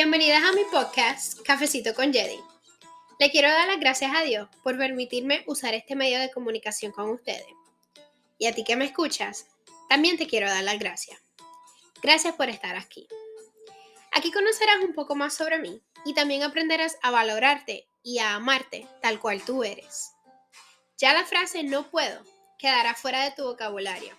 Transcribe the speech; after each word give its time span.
Bienvenidas 0.00 0.44
a 0.44 0.52
mi 0.52 0.62
podcast 0.70 1.40
Cafecito 1.42 1.92
con 1.92 2.12
Jedi. 2.12 2.38
Le 3.18 3.32
quiero 3.32 3.48
dar 3.48 3.66
las 3.66 3.80
gracias 3.80 4.12
a 4.14 4.22
Dios 4.22 4.48
por 4.62 4.78
permitirme 4.78 5.42
usar 5.48 5.74
este 5.74 5.96
medio 5.96 6.20
de 6.20 6.30
comunicación 6.30 6.92
con 6.92 7.10
ustedes. 7.10 7.48
Y 8.38 8.46
a 8.46 8.54
ti 8.54 8.62
que 8.62 8.76
me 8.76 8.84
escuchas, 8.84 9.48
también 9.88 10.16
te 10.16 10.28
quiero 10.28 10.48
dar 10.48 10.62
las 10.62 10.78
gracias. 10.78 11.18
Gracias 12.00 12.32
por 12.36 12.48
estar 12.48 12.76
aquí. 12.76 13.08
Aquí 14.12 14.30
conocerás 14.30 14.84
un 14.84 14.94
poco 14.94 15.16
más 15.16 15.34
sobre 15.34 15.58
mí 15.58 15.82
y 16.04 16.14
también 16.14 16.44
aprenderás 16.44 16.96
a 17.02 17.10
valorarte 17.10 17.88
y 18.04 18.20
a 18.20 18.36
amarte 18.36 18.86
tal 19.02 19.18
cual 19.18 19.42
tú 19.42 19.64
eres. 19.64 20.12
Ya 20.96 21.12
la 21.12 21.24
frase 21.24 21.64
no 21.64 21.90
puedo 21.90 22.22
quedará 22.56 22.94
fuera 22.94 23.24
de 23.24 23.32
tu 23.32 23.42
vocabulario 23.42 24.16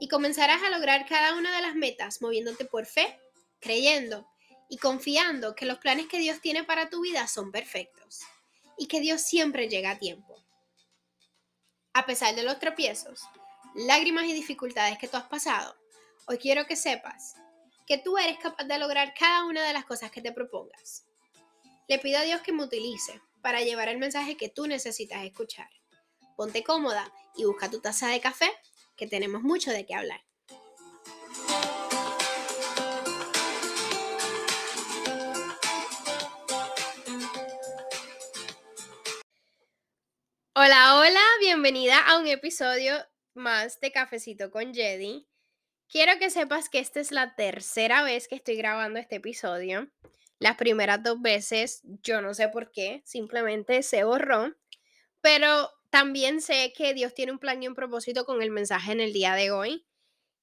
y 0.00 0.08
comenzarás 0.08 0.62
a 0.62 0.68
lograr 0.68 1.06
cada 1.06 1.34
una 1.34 1.56
de 1.56 1.62
las 1.62 1.74
metas 1.76 2.20
moviéndote 2.20 2.66
por 2.66 2.84
fe, 2.84 3.18
creyendo 3.58 4.28
y 4.68 4.78
confiando 4.78 5.54
que 5.54 5.66
los 5.66 5.78
planes 5.78 6.06
que 6.06 6.18
Dios 6.18 6.40
tiene 6.40 6.64
para 6.64 6.90
tu 6.90 7.00
vida 7.00 7.26
son 7.26 7.50
perfectos 7.50 8.20
y 8.76 8.86
que 8.86 9.00
Dios 9.00 9.22
siempre 9.22 9.68
llega 9.68 9.92
a 9.92 9.98
tiempo. 9.98 10.36
A 11.94 12.06
pesar 12.06 12.34
de 12.34 12.42
los 12.42 12.58
tropiezos, 12.58 13.22
lágrimas 13.74 14.24
y 14.26 14.32
dificultades 14.32 14.98
que 14.98 15.08
tú 15.08 15.16
has 15.16 15.28
pasado, 15.28 15.76
hoy 16.26 16.38
quiero 16.38 16.66
que 16.66 16.76
sepas 16.76 17.34
que 17.86 17.98
tú 17.98 18.18
eres 18.18 18.38
capaz 18.38 18.64
de 18.64 18.78
lograr 18.78 19.14
cada 19.18 19.46
una 19.46 19.66
de 19.66 19.72
las 19.72 19.86
cosas 19.86 20.10
que 20.10 20.20
te 20.20 20.30
propongas. 20.30 21.06
Le 21.88 21.98
pido 21.98 22.18
a 22.18 22.22
Dios 22.22 22.42
que 22.42 22.52
me 22.52 22.62
utilice 22.62 23.22
para 23.40 23.62
llevar 23.62 23.88
el 23.88 23.96
mensaje 23.96 24.36
que 24.36 24.50
tú 24.50 24.66
necesitas 24.66 25.24
escuchar. 25.24 25.70
Ponte 26.36 26.62
cómoda 26.62 27.10
y 27.34 27.44
busca 27.46 27.70
tu 27.70 27.80
taza 27.80 28.08
de 28.08 28.20
café, 28.20 28.50
que 28.94 29.06
tenemos 29.06 29.42
mucho 29.42 29.70
de 29.70 29.86
qué 29.86 29.94
hablar. 29.94 30.20
Hola, 40.68 40.98
hola, 40.98 41.22
bienvenida 41.40 41.98
a 41.98 42.18
un 42.18 42.26
episodio 42.26 42.92
más 43.32 43.80
de 43.80 43.90
Cafecito 43.90 44.50
con 44.50 44.74
Jedi. 44.74 45.26
Quiero 45.88 46.18
que 46.18 46.28
sepas 46.28 46.68
que 46.68 46.78
esta 46.78 47.00
es 47.00 47.10
la 47.10 47.34
tercera 47.36 48.02
vez 48.02 48.28
que 48.28 48.34
estoy 48.34 48.56
grabando 48.56 48.98
este 48.98 49.16
episodio. 49.16 49.88
Las 50.38 50.58
primeras 50.58 51.02
dos 51.02 51.22
veces, 51.22 51.80
yo 52.02 52.20
no 52.20 52.34
sé 52.34 52.50
por 52.50 52.70
qué, 52.70 53.00
simplemente 53.06 53.82
se 53.82 54.04
borró. 54.04 54.54
Pero 55.22 55.70
también 55.88 56.42
sé 56.42 56.74
que 56.76 56.92
Dios 56.92 57.14
tiene 57.14 57.32
un 57.32 57.38
plan 57.38 57.62
y 57.62 57.68
un 57.68 57.74
propósito 57.74 58.26
con 58.26 58.42
el 58.42 58.50
mensaje 58.50 58.92
en 58.92 59.00
el 59.00 59.14
día 59.14 59.32
de 59.32 59.50
hoy. 59.50 59.86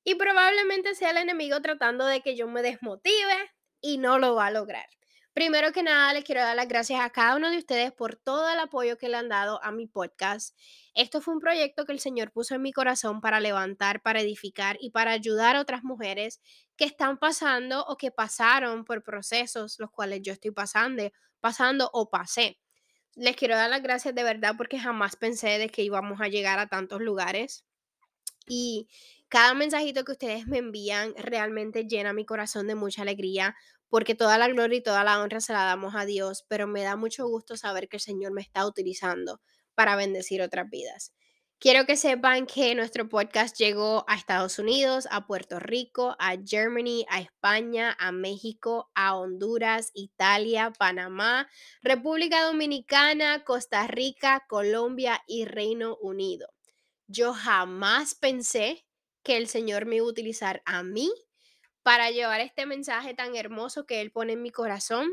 Y 0.03 0.15
probablemente 0.15 0.95
sea 0.95 1.11
el 1.11 1.17
enemigo 1.17 1.61
tratando 1.61 2.03
de 2.07 2.21
que 2.21 2.35
yo 2.35 2.47
me 2.47 2.63
desmotive 2.63 3.51
y 3.79 3.99
no 3.99 4.17
lo 4.17 4.33
va 4.33 4.47
a 4.47 4.51
lograr. 4.51 4.87
Primero 5.35 5.73
que 5.73 5.83
nada, 5.83 6.13
les 6.13 6.23
quiero 6.23 6.39
dar 6.39 6.55
las 6.55 6.69
gracias 6.69 7.01
a 7.01 7.09
cada 7.09 7.35
uno 7.35 7.51
de 7.51 7.57
ustedes 7.57 7.91
por 7.91 8.15
todo 8.15 8.49
el 8.49 8.57
apoyo 8.57 8.97
que 8.97 9.09
le 9.09 9.17
han 9.17 9.27
dado 9.27 9.61
a 9.61 9.73
mi 9.73 9.85
podcast. 9.85 10.57
Esto 10.93 11.19
fue 11.19 11.33
un 11.33 11.41
proyecto 11.41 11.83
que 11.83 11.91
el 11.91 11.99
Señor 11.99 12.31
puso 12.31 12.55
en 12.55 12.61
mi 12.61 12.71
corazón 12.71 13.19
para 13.19 13.41
levantar, 13.41 14.01
para 14.01 14.21
edificar 14.21 14.77
y 14.79 14.91
para 14.91 15.11
ayudar 15.11 15.57
a 15.57 15.59
otras 15.59 15.83
mujeres 15.83 16.39
que 16.77 16.85
están 16.85 17.17
pasando 17.17 17.83
o 17.85 17.97
que 17.97 18.11
pasaron 18.11 18.85
por 18.85 19.03
procesos 19.03 19.75
los 19.77 19.91
cuales 19.91 20.21
yo 20.21 20.31
estoy 20.31 20.51
pasando, 20.51 21.03
pasando 21.41 21.89
o 21.91 22.09
pasé. 22.09 22.57
Les 23.15 23.35
quiero 23.35 23.57
dar 23.57 23.69
las 23.69 23.83
gracias 23.83 24.15
de 24.15 24.23
verdad 24.23 24.53
porque 24.55 24.79
jamás 24.79 25.17
pensé 25.17 25.57
de 25.57 25.67
que 25.67 25.83
íbamos 25.83 26.21
a 26.21 26.29
llegar 26.29 26.59
a 26.59 26.67
tantos 26.67 27.01
lugares. 27.01 27.65
Y 28.47 28.87
cada 29.27 29.53
mensajito 29.53 30.05
que 30.05 30.13
ustedes 30.13 30.47
me 30.47 30.59
envían 30.59 31.13
realmente 31.17 31.83
llena 31.83 32.13
mi 32.13 32.25
corazón 32.25 32.67
de 32.67 32.75
mucha 32.75 33.01
alegría 33.01 33.53
porque 33.95 34.13
toda 34.13 34.37
la 34.37 34.49
gloria 34.49 34.79
y 34.79 34.83
toda 34.83 35.05
la 35.05 35.21
honra 35.21 35.39
se 35.39 35.53
la 35.53 35.63
damos 35.63 35.95
a 35.95 36.03
Dios, 36.03 36.43
pero 36.49 36.67
me 36.67 36.83
da 36.83 36.97
mucho 36.97 37.25
gusto 37.29 37.55
saber 37.55 37.87
que 37.87 37.95
el 37.95 38.01
Señor 38.01 38.33
me 38.33 38.41
está 38.41 38.65
utilizando 38.67 39.39
para 39.73 39.95
bendecir 39.95 40.41
otras 40.41 40.69
vidas. 40.69 41.13
Quiero 41.59 41.85
que 41.85 41.95
sepan 41.95 42.45
que 42.45 42.75
nuestro 42.75 43.07
podcast 43.07 43.57
llegó 43.57 44.03
a 44.09 44.15
Estados 44.15 44.59
Unidos, 44.59 45.07
a 45.11 45.25
Puerto 45.25 45.61
Rico, 45.61 46.13
a 46.19 46.35
Germany, 46.45 47.05
a 47.09 47.21
España, 47.21 47.95
a 47.97 48.11
México, 48.11 48.91
a 48.95 49.15
Honduras, 49.15 49.91
Italia, 49.93 50.73
Panamá, 50.77 51.47
República 51.81 52.43
Dominicana, 52.43 53.45
Costa 53.45 53.87
Rica, 53.87 54.43
Colombia 54.49 55.23
y 55.25 55.45
Reino 55.45 55.95
Unido. 56.01 56.49
Yo 57.07 57.31
jamás 57.31 58.13
pensé 58.13 58.85
que 59.23 59.37
el 59.37 59.47
Señor 59.47 59.85
me 59.85 59.95
iba 59.95 60.05
a 60.05 60.09
utilizar 60.09 60.61
a 60.65 60.83
mí 60.83 61.13
para 61.85 62.09
llevar 62.09 62.41
este 62.41 62.65
mensaje 62.65 63.13
tan 63.13 63.35
hermoso 63.35 63.85
que 63.85 64.01
Él 64.01 64.11
pone 64.11 64.33
en 64.33 64.41
mi 64.41 64.49
corazón. 64.49 65.07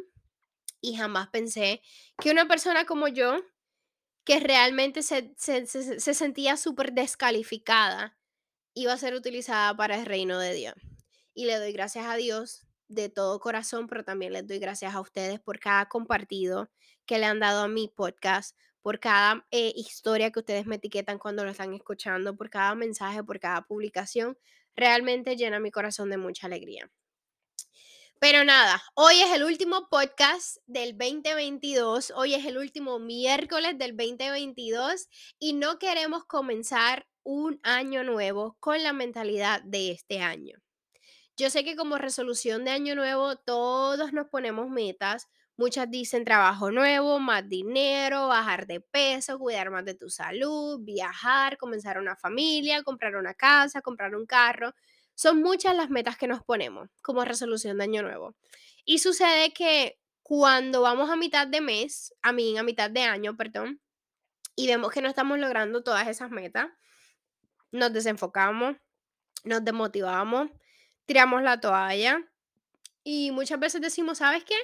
Y 0.80 0.96
jamás 0.96 1.28
pensé 1.28 1.82
que 2.18 2.30
una 2.30 2.48
persona 2.48 2.86
como 2.86 3.08
yo, 3.08 3.36
que 4.24 4.40
realmente 4.40 5.02
se, 5.02 5.34
sentía 5.36 6.56
súper 6.56 6.94
descalificada, 6.94 8.16
iba 8.72 8.94
a 8.94 8.96
ser 8.96 9.12
utilizada 9.12 9.76
para 9.76 9.98
el 9.98 10.06
reino 10.06 10.38
de 10.38 10.54
Dios. 10.54 10.74
Y 11.34 11.44
le 11.44 11.58
doy 11.58 11.72
gracias 11.72 12.06
a 12.06 12.16
Dios 12.16 12.66
de 12.88 13.10
todo 13.10 13.38
corazón, 13.38 13.86
pero 13.86 14.02
también 14.02 14.32
les 14.32 14.46
doy 14.46 14.58
gracias 14.58 14.94
a 14.94 15.00
ustedes 15.02 15.40
por 15.40 15.60
cada 15.60 15.90
compartido 15.90 16.70
que 17.04 17.18
le 17.18 17.26
han 17.26 17.38
dado 17.38 17.64
a 17.64 17.68
mi 17.68 17.88
podcast, 17.88 18.56
por 18.80 18.98
cada 18.98 19.46
eh, 19.50 19.74
historia 19.76 20.30
que 20.32 20.40
ustedes 20.40 20.64
me 20.64 20.76
etiquetan 20.76 21.18
cuando 21.18 21.44
lo 21.44 21.50
están 21.50 21.74
escuchando, 21.74 22.34
por 22.34 22.48
cada 22.48 22.74
mensaje, 22.74 23.22
por 23.22 23.38
cada 23.40 23.60
publicación 23.66 24.38
realmente 24.76 25.36
llena 25.36 25.60
mi 25.60 25.70
corazón 25.70 26.10
de 26.10 26.16
mucha 26.18 26.46
alegría. 26.46 26.90
Pero 28.22 28.44
nada, 28.44 28.80
hoy 28.94 29.20
es 29.20 29.32
el 29.32 29.42
último 29.42 29.88
podcast 29.90 30.58
del 30.66 30.96
2022, 30.96 32.12
hoy 32.14 32.34
es 32.34 32.46
el 32.46 32.56
último 32.56 33.00
miércoles 33.00 33.76
del 33.78 33.96
2022 33.96 35.08
y 35.40 35.54
no 35.54 35.80
queremos 35.80 36.24
comenzar 36.26 37.08
un 37.24 37.58
año 37.64 38.04
nuevo 38.04 38.56
con 38.60 38.80
la 38.84 38.92
mentalidad 38.92 39.60
de 39.64 39.90
este 39.90 40.20
año. 40.20 40.56
Yo 41.36 41.50
sé 41.50 41.64
que 41.64 41.74
como 41.74 41.98
resolución 41.98 42.64
de 42.64 42.70
año 42.70 42.94
nuevo 42.94 43.36
todos 43.36 44.12
nos 44.12 44.28
ponemos 44.28 44.68
metas, 44.68 45.28
Muchas 45.62 45.88
dicen 45.88 46.24
trabajo 46.24 46.72
nuevo, 46.72 47.20
más 47.20 47.48
dinero, 47.48 48.26
bajar 48.26 48.66
de 48.66 48.80
peso, 48.80 49.38
cuidar 49.38 49.70
más 49.70 49.84
de 49.84 49.94
tu 49.94 50.10
salud, 50.10 50.80
viajar, 50.80 51.56
comenzar 51.56 52.00
una 52.00 52.16
familia, 52.16 52.82
comprar 52.82 53.14
una 53.14 53.32
casa, 53.32 53.80
comprar 53.80 54.16
un 54.16 54.26
carro. 54.26 54.74
Son 55.14 55.40
muchas 55.40 55.76
las 55.76 55.88
metas 55.88 56.16
que 56.16 56.26
nos 56.26 56.42
ponemos 56.42 56.88
como 57.00 57.24
resolución 57.24 57.78
de 57.78 57.84
año 57.84 58.02
nuevo. 58.02 58.34
Y 58.84 58.98
sucede 58.98 59.52
que 59.52 60.00
cuando 60.24 60.82
vamos 60.82 61.10
a 61.10 61.14
mitad 61.14 61.46
de 61.46 61.60
mes, 61.60 62.12
a 62.22 62.32
mí 62.32 62.58
a 62.58 62.64
mitad 62.64 62.90
de 62.90 63.02
año, 63.02 63.36
perdón, 63.36 63.80
y 64.56 64.66
vemos 64.66 64.90
que 64.90 65.00
no 65.00 65.08
estamos 65.08 65.38
logrando 65.38 65.84
todas 65.84 66.08
esas 66.08 66.32
metas, 66.32 66.70
nos 67.70 67.92
desenfocamos, 67.92 68.78
nos 69.44 69.64
desmotivamos, 69.64 70.50
tiramos 71.04 71.40
la 71.40 71.60
toalla 71.60 72.20
y 73.04 73.30
muchas 73.30 73.60
veces 73.60 73.80
decimos, 73.80 74.18
¿sabes 74.18 74.42
qué? 74.42 74.56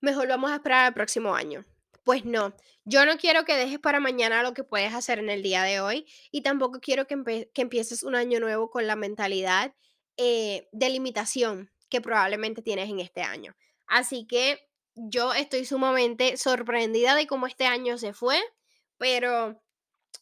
Mejor 0.00 0.28
vamos 0.28 0.50
a 0.50 0.56
esperar 0.56 0.86
al 0.86 0.94
próximo 0.94 1.34
año. 1.34 1.64
Pues 2.04 2.24
no, 2.24 2.54
yo 2.84 3.04
no 3.04 3.18
quiero 3.18 3.44
que 3.44 3.56
dejes 3.56 3.78
para 3.78 4.00
mañana 4.00 4.42
lo 4.42 4.54
que 4.54 4.64
puedes 4.64 4.94
hacer 4.94 5.18
en 5.18 5.30
el 5.30 5.42
día 5.42 5.62
de 5.62 5.80
hoy 5.80 6.06
y 6.30 6.42
tampoco 6.42 6.80
quiero 6.80 7.06
que, 7.06 7.50
empieces 7.54 8.02
un 8.02 8.14
año 8.14 8.40
nuevo 8.40 8.70
con 8.70 8.86
la 8.86 8.96
mentalidad 8.96 9.74
eh, 10.16 10.68
de 10.72 10.90
limitación 10.90 11.70
que 11.88 12.00
probablemente 12.00 12.62
tienes 12.62 12.88
en 12.88 13.00
este 13.00 13.22
año. 13.22 13.54
Así 13.86 14.26
que 14.26 14.58
yo 14.94 15.34
estoy 15.34 15.64
sumamente 15.64 16.36
sorprendida 16.36 17.14
de 17.14 17.26
cómo 17.26 17.46
este 17.46 17.66
año 17.66 17.98
se 17.98 18.12
fue, 18.12 18.40
pero 18.96 19.62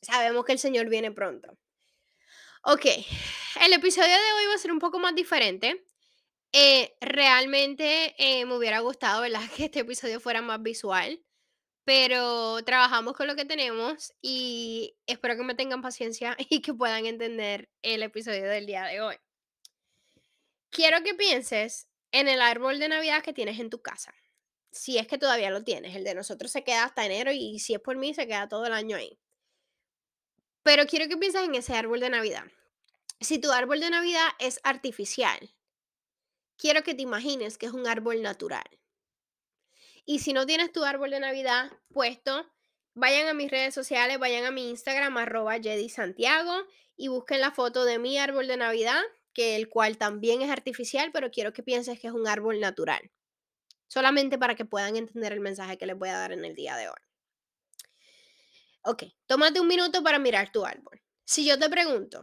sabemos 0.02 0.44
que 0.44 0.52
el 0.52 0.58
Señor 0.58 0.88
viene 0.88 1.12
pronto. 1.12 1.56
Ok, 2.64 2.86
el 3.64 3.72
episodio 3.72 4.12
de 4.12 4.32
hoy 4.32 4.46
va 4.48 4.54
a 4.54 4.58
ser 4.58 4.72
un 4.72 4.78
poco 4.78 4.98
más 4.98 5.14
diferente. 5.14 5.84
Eh, 6.52 6.96
realmente 7.00 8.14
eh, 8.18 8.46
me 8.46 8.56
hubiera 8.56 8.80
gustado, 8.80 9.22
¿verdad? 9.22 9.40
Que 9.56 9.66
este 9.66 9.80
episodio 9.80 10.20
fuera 10.20 10.42
más 10.42 10.62
visual, 10.62 11.22
pero 11.84 12.62
trabajamos 12.64 13.14
con 13.14 13.26
lo 13.26 13.36
que 13.36 13.44
tenemos 13.44 14.14
y 14.22 14.96
espero 15.06 15.36
que 15.36 15.44
me 15.44 15.54
tengan 15.54 15.82
paciencia 15.82 16.36
y 16.50 16.62
que 16.62 16.74
puedan 16.74 17.06
entender 17.06 17.70
el 17.82 18.02
episodio 18.02 18.48
del 18.48 18.66
día 18.66 18.84
de 18.84 19.00
hoy. 19.00 19.16
Quiero 20.70 21.02
que 21.02 21.14
pienses 21.14 21.88
en 22.12 22.28
el 22.28 22.40
árbol 22.40 22.78
de 22.78 22.88
Navidad 22.88 23.22
que 23.22 23.32
tienes 23.32 23.58
en 23.58 23.70
tu 23.70 23.80
casa. 23.82 24.14
Si 24.70 24.98
es 24.98 25.06
que 25.06 25.18
todavía 25.18 25.50
lo 25.50 25.64
tienes, 25.64 25.96
el 25.96 26.04
de 26.04 26.14
nosotros 26.14 26.52
se 26.52 26.62
queda 26.62 26.84
hasta 26.84 27.04
enero 27.06 27.32
y 27.32 27.58
si 27.58 27.74
es 27.74 27.80
por 27.80 27.96
mí 27.96 28.14
se 28.14 28.26
queda 28.26 28.48
todo 28.48 28.66
el 28.66 28.72
año 28.72 28.96
ahí. 28.96 29.18
Pero 30.62 30.86
quiero 30.86 31.08
que 31.08 31.16
pienses 31.16 31.42
en 31.42 31.54
ese 31.54 31.74
árbol 31.74 32.00
de 32.00 32.10
Navidad. 32.10 32.44
Si 33.20 33.38
tu 33.38 33.50
árbol 33.50 33.80
de 33.80 33.90
Navidad 33.90 34.28
es 34.38 34.60
artificial, 34.62 35.54
quiero 36.58 36.82
que 36.82 36.94
te 36.94 37.02
imagines 37.02 37.56
que 37.56 37.66
es 37.66 37.72
un 37.72 37.86
árbol 37.86 38.20
natural. 38.20 38.68
Y 40.04 40.18
si 40.18 40.32
no 40.32 40.44
tienes 40.44 40.72
tu 40.72 40.84
árbol 40.84 41.10
de 41.10 41.20
Navidad 41.20 41.70
puesto, 41.88 42.46
vayan 42.94 43.28
a 43.28 43.34
mis 43.34 43.50
redes 43.50 43.74
sociales, 43.74 44.18
vayan 44.18 44.44
a 44.44 44.50
mi 44.50 44.68
Instagram, 44.68 45.16
arroba 45.16 45.58
Jedi 45.60 45.88
Santiago, 45.88 46.52
y 46.96 47.08
busquen 47.08 47.40
la 47.40 47.52
foto 47.52 47.84
de 47.84 47.98
mi 47.98 48.18
árbol 48.18 48.48
de 48.48 48.56
Navidad, 48.56 49.00
que 49.32 49.54
el 49.54 49.68
cual 49.68 49.96
también 49.98 50.42
es 50.42 50.50
artificial, 50.50 51.10
pero 51.12 51.30
quiero 51.30 51.52
que 51.52 51.62
pienses 51.62 52.00
que 52.00 52.08
es 52.08 52.12
un 52.12 52.26
árbol 52.26 52.58
natural. 52.60 53.10
solamente 53.86 54.38
para 54.38 54.54
que 54.54 54.66
puedan 54.66 54.96
entender 54.96 55.32
el 55.32 55.40
mensaje 55.40 55.78
que 55.78 55.86
les 55.86 55.96
voy 55.96 56.10
a 56.10 56.18
dar 56.18 56.32
en 56.32 56.44
el 56.44 56.54
día 56.54 56.76
de 56.76 56.88
hoy. 56.88 57.02
Ok, 58.82 59.04
tómate 59.26 59.60
un 59.60 59.66
minuto 59.68 60.02
para 60.02 60.18
mirar 60.18 60.52
tu 60.52 60.64
árbol. 60.64 61.00
Si 61.24 61.46
yo 61.46 61.58
te 61.58 61.70
pregunto, 61.70 62.22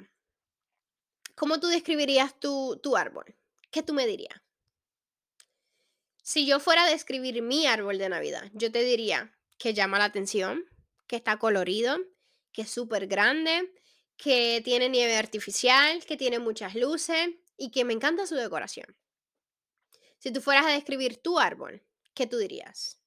¿cómo 1.35 1.59
tú 1.59 1.67
describirías 1.67 2.39
tu, 2.39 2.79
tu 2.83 2.95
árbol? 2.95 3.35
¿Qué 3.75 3.83
tú 3.83 3.93
me 3.93 4.07
dirías? 4.07 4.41
Si 6.23 6.45
yo 6.45 6.61
fuera 6.61 6.85
a 6.85 6.89
describir 6.89 7.41
mi 7.41 7.67
árbol 7.67 7.97
de 7.97 8.07
Navidad, 8.07 8.49
yo 8.53 8.71
te 8.71 8.81
diría 8.81 9.37
que 9.57 9.73
llama 9.73 9.99
la 9.99 10.05
atención, 10.05 10.63
que 11.07 11.17
está 11.17 11.39
colorido, 11.39 11.97
que 12.53 12.61
es 12.61 12.71
súper 12.71 13.07
grande, 13.07 13.69
que 14.15 14.61
tiene 14.63 14.87
nieve 14.87 15.17
artificial, 15.17 16.05
que 16.05 16.15
tiene 16.15 16.39
muchas 16.39 16.73
luces 16.75 17.31
y 17.57 17.69
que 17.71 17.83
me 17.83 17.91
encanta 17.91 18.25
su 18.25 18.35
decoración. 18.35 18.95
Si 20.19 20.31
tú 20.31 20.39
fueras 20.39 20.67
a 20.67 20.71
describir 20.71 21.21
tu 21.21 21.37
árbol, 21.37 21.83
¿qué 22.13 22.27
tú 22.27 22.37
dirías? 22.37 23.01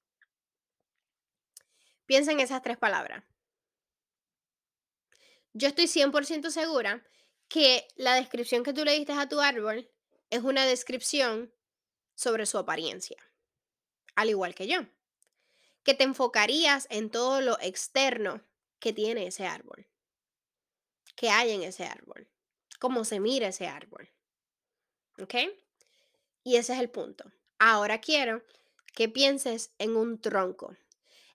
Piensa 2.05 2.33
en 2.33 2.41
esas 2.41 2.61
tres 2.61 2.77
palabras. 2.77 3.25
Yo 5.55 5.69
estoy 5.69 5.87
100% 5.87 6.51
segura 6.51 7.03
que 7.49 7.89
la 7.97 8.17
descripción 8.17 8.63
que 8.63 8.75
tú 8.75 8.85
le 8.85 8.93
diste 8.93 9.15
a 9.15 9.31
tu 9.31 9.41
árbol 9.41 9.91
es 10.31 10.43
una 10.43 10.67
descripción 10.67 11.53
sobre 12.15 12.47
su 12.47 12.59
apariencia, 12.59 13.17
al 14.15 14.31
igual 14.31 14.55
que 14.55 14.67
yo, 14.67 14.81
que 15.83 15.95
te 15.95 16.05
enfocarías 16.05 16.87
en 16.91 17.11
todo 17.11 17.41
lo 17.41 17.59
externo 17.61 18.43
que 18.81 18.93
tiene 18.93 19.27
ese 19.27 19.47
árbol, 19.47 19.87
que 21.17 21.31
hay 21.31 21.53
en 21.53 21.63
ese 21.63 21.85
árbol, 21.85 22.29
cómo 22.79 23.05
se 23.05 23.21
mira 23.21 23.49
ese 23.49 23.67
árbol. 23.67 24.11
¿Ok? 25.21 25.35
Y 26.45 26.57
ese 26.57 26.75
es 26.75 26.79
el 26.79 26.91
punto. 26.91 27.33
Ahora 27.59 28.01
quiero 28.01 28.45
que 28.95 29.09
pienses 29.09 29.73
en 29.79 29.97
un 29.97 30.21
tronco, 30.21 30.77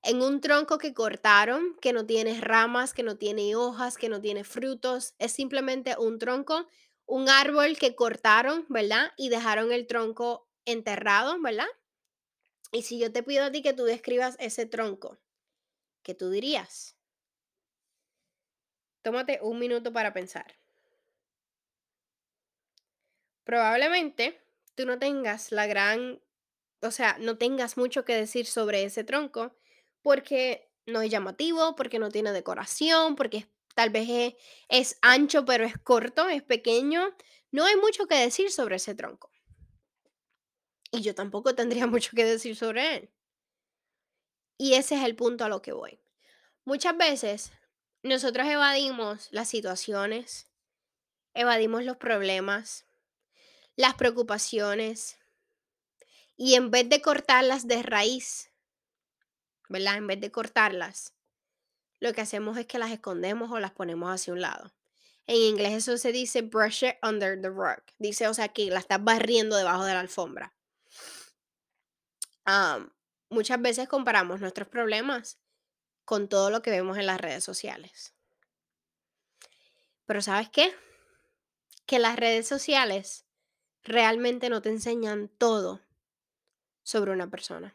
en 0.01 0.21
un 0.21 0.41
tronco 0.41 0.77
que 0.77 0.93
cortaron, 0.93 1.77
que 1.81 1.93
no 1.93 2.05
tiene 2.05 2.39
ramas, 2.41 2.93
que 2.93 3.03
no 3.03 3.17
tiene 3.17 3.55
hojas, 3.55 3.97
que 3.97 4.09
no 4.09 4.21
tiene 4.21 4.43
frutos, 4.43 5.15
es 5.17 5.31
simplemente 5.31 5.95
un 5.97 6.19
tronco, 6.19 6.67
un 7.05 7.29
árbol 7.29 7.77
que 7.77 7.95
cortaron, 7.95 8.65
¿verdad? 8.69 9.11
Y 9.17 9.29
dejaron 9.29 9.71
el 9.71 9.87
tronco 9.87 10.47
enterrado, 10.65 11.39
¿verdad? 11.41 11.67
Y 12.71 12.83
si 12.83 12.99
yo 12.99 13.11
te 13.11 13.23
pido 13.23 13.43
a 13.45 13.51
ti 13.51 13.61
que 13.61 13.73
tú 13.73 13.83
describas 13.83 14.35
ese 14.39 14.65
tronco, 14.65 15.19
¿qué 16.01 16.15
tú 16.15 16.29
dirías? 16.29 16.97
Tómate 19.03 19.39
un 19.41 19.59
minuto 19.59 19.91
para 19.91 20.13
pensar. 20.13 20.57
Probablemente 23.43 24.41
tú 24.75 24.85
no 24.85 24.97
tengas 24.97 25.51
la 25.51 25.67
gran, 25.67 26.21
o 26.81 26.91
sea, 26.91 27.17
no 27.19 27.37
tengas 27.37 27.77
mucho 27.77 28.05
que 28.05 28.15
decir 28.15 28.45
sobre 28.45 28.83
ese 28.83 29.03
tronco 29.03 29.55
porque 30.01 30.71
no 30.85 31.01
es 31.01 31.11
llamativo, 31.11 31.75
porque 31.75 31.99
no 31.99 32.09
tiene 32.09 32.31
decoración, 32.31 33.15
porque 33.15 33.47
tal 33.73 33.89
vez 33.89 34.35
es, 34.69 34.97
ancho 35.01 35.45
pero 35.45 35.65
es 35.65 35.77
corto, 35.77 36.27
es 36.29 36.43
pequeño. 36.43 37.15
No 37.51 37.65
hay 37.65 37.75
mucho 37.75 38.07
que 38.07 38.15
decir 38.15 38.51
sobre 38.51 38.77
ese 38.77 38.95
tronco. 38.95 39.31
Y 40.91 41.01
yo 41.01 41.15
tampoco 41.15 41.55
tendría 41.55 41.87
mucho 41.87 42.11
que 42.15 42.25
decir 42.25 42.55
sobre 42.55 42.95
él. 42.95 43.09
Y 44.57 44.75
ese 44.75 44.95
es 44.95 45.03
el 45.03 45.15
punto 45.15 45.45
a 45.45 45.49
lo 45.49 45.61
que 45.61 45.73
voy. 45.73 45.99
Muchas 46.65 46.95
veces 46.95 47.51
nosotros 48.03 48.47
evadimos 48.47 49.27
las 49.31 49.49
situaciones, 49.49 50.47
evadimos 51.33 51.83
los 51.83 51.97
problemas, 51.97 52.85
las 53.75 53.95
preocupaciones, 53.95 55.17
y 56.37 56.55
en 56.55 56.71
vez 56.71 56.89
de 56.89 57.01
cortarlas 57.01 57.67
de 57.67 57.83
raíz, 57.83 58.51
¿verdad? 59.69 59.97
En 59.97 60.07
vez 60.07 60.19
de 60.19 60.31
cortarlas, 60.31 61.13
lo 62.03 62.13
que 62.13 62.21
hacemos 62.21 62.57
es 62.57 62.65
que 62.65 62.79
las 62.79 62.91
escondemos 62.91 63.51
o 63.51 63.59
las 63.59 63.71
ponemos 63.71 64.09
hacia 64.13 64.33
un 64.33 64.41
lado. 64.41 64.73
En 65.25 65.37
inglés 65.37 65.73
eso 65.73 65.97
se 65.97 66.11
dice 66.11 66.41
brush 66.41 66.83
it 66.83 66.95
under 67.01 67.41
the 67.41 67.49
rug. 67.49 67.81
Dice, 67.97 68.27
o 68.27 68.33
sea, 68.33 68.49
que 68.49 68.65
la 68.69 68.79
estás 68.79 69.03
barriendo 69.03 69.55
debajo 69.55 69.85
de 69.85 69.93
la 69.93 70.01
alfombra 70.01 70.53
muchas 73.29 73.61
veces 73.61 73.87
comparamos 73.87 74.39
nuestros 74.41 74.67
problemas 74.67 75.39
con 76.05 76.27
todo 76.27 76.49
lo 76.49 76.61
que 76.61 76.71
vemos 76.71 76.97
en 76.97 77.05
las 77.05 77.19
redes 77.19 77.43
sociales. 77.43 78.13
Pero 80.05 80.21
¿sabes 80.21 80.49
qué? 80.49 80.75
Que 81.85 81.99
las 81.99 82.17
redes 82.17 82.47
sociales 82.47 83.25
realmente 83.83 84.49
no 84.49 84.61
te 84.61 84.69
enseñan 84.69 85.29
todo 85.29 85.81
sobre 86.83 87.11
una 87.11 87.29
persona. 87.29 87.73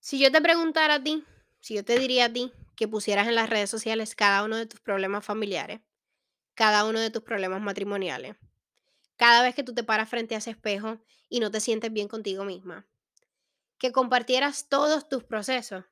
Si 0.00 0.18
yo 0.18 0.30
te 0.30 0.40
preguntara 0.42 0.94
a 0.94 1.02
ti, 1.02 1.24
si 1.64 1.72
yo 1.72 1.82
te 1.82 1.98
diría 1.98 2.26
a 2.26 2.28
ti 2.30 2.52
que 2.76 2.86
pusieras 2.86 3.26
en 3.26 3.34
las 3.34 3.48
redes 3.48 3.70
sociales 3.70 4.14
cada 4.14 4.44
uno 4.44 4.58
de 4.58 4.66
tus 4.66 4.80
problemas 4.80 5.24
familiares, 5.24 5.80
cada 6.52 6.84
uno 6.84 7.00
de 7.00 7.08
tus 7.10 7.22
problemas 7.22 7.62
matrimoniales, 7.62 8.36
cada 9.16 9.42
vez 9.42 9.54
que 9.54 9.62
tú 9.62 9.72
te 9.72 9.82
paras 9.82 10.10
frente 10.10 10.34
a 10.34 10.38
ese 10.38 10.50
espejo 10.50 10.98
y 11.30 11.40
no 11.40 11.50
te 11.50 11.60
sientes 11.60 11.90
bien 11.90 12.06
contigo 12.06 12.44
misma, 12.44 12.86
que 13.78 13.92
compartieras 13.92 14.68
todos 14.68 15.08
tus 15.08 15.24
procesos, 15.24 15.86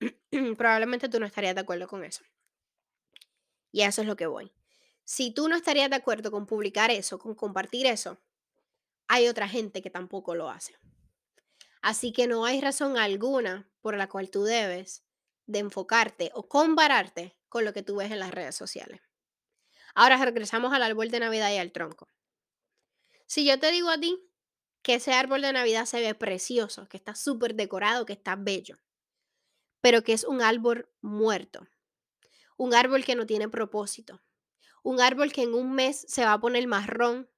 probablemente 0.58 1.08
tú 1.08 1.20
no 1.20 1.26
estarías 1.26 1.54
de 1.54 1.60
acuerdo 1.60 1.86
con 1.86 2.02
eso. 2.02 2.24
Y 3.70 3.82
a 3.82 3.86
eso 3.90 4.02
es 4.02 4.08
lo 4.08 4.16
que 4.16 4.26
voy. 4.26 4.50
Si 5.04 5.30
tú 5.30 5.48
no 5.48 5.54
estarías 5.54 5.90
de 5.90 5.96
acuerdo 5.96 6.32
con 6.32 6.44
publicar 6.44 6.90
eso, 6.90 7.20
con 7.20 7.36
compartir 7.36 7.86
eso, 7.86 8.18
hay 9.06 9.28
otra 9.28 9.48
gente 9.48 9.80
que 9.80 9.90
tampoco 9.90 10.34
lo 10.34 10.50
hace. 10.50 10.74
Así 11.82 12.10
que 12.10 12.26
no 12.26 12.44
hay 12.44 12.60
razón 12.60 12.98
alguna 12.98 13.70
por 13.84 13.98
la 13.98 14.08
cual 14.08 14.30
tú 14.30 14.44
debes 14.44 15.04
de 15.44 15.58
enfocarte 15.58 16.30
o 16.32 16.48
compararte 16.48 17.36
con 17.50 17.66
lo 17.66 17.74
que 17.74 17.82
tú 17.82 17.96
ves 17.96 18.10
en 18.10 18.18
las 18.18 18.30
redes 18.30 18.56
sociales. 18.56 19.02
Ahora 19.94 20.16
regresamos 20.24 20.72
al 20.72 20.82
árbol 20.82 21.10
de 21.10 21.20
Navidad 21.20 21.52
y 21.52 21.58
al 21.58 21.70
tronco. 21.70 22.08
Si 23.26 23.44
yo 23.44 23.60
te 23.60 23.70
digo 23.70 23.90
a 23.90 24.00
ti 24.00 24.18
que 24.80 24.94
ese 24.94 25.12
árbol 25.12 25.42
de 25.42 25.52
Navidad 25.52 25.84
se 25.84 26.00
ve 26.00 26.14
precioso, 26.14 26.88
que 26.88 26.96
está 26.96 27.14
súper 27.14 27.56
decorado, 27.56 28.06
que 28.06 28.14
está 28.14 28.36
bello, 28.36 28.78
pero 29.82 30.02
que 30.02 30.14
es 30.14 30.24
un 30.24 30.40
árbol 30.40 30.88
muerto, 31.02 31.68
un 32.56 32.72
árbol 32.72 33.04
que 33.04 33.16
no 33.16 33.26
tiene 33.26 33.50
propósito, 33.50 34.22
un 34.82 35.02
árbol 35.02 35.30
que 35.30 35.42
en 35.42 35.52
un 35.52 35.74
mes 35.74 36.06
se 36.08 36.24
va 36.24 36.32
a 36.32 36.40
poner 36.40 36.66
marrón, 36.66 37.28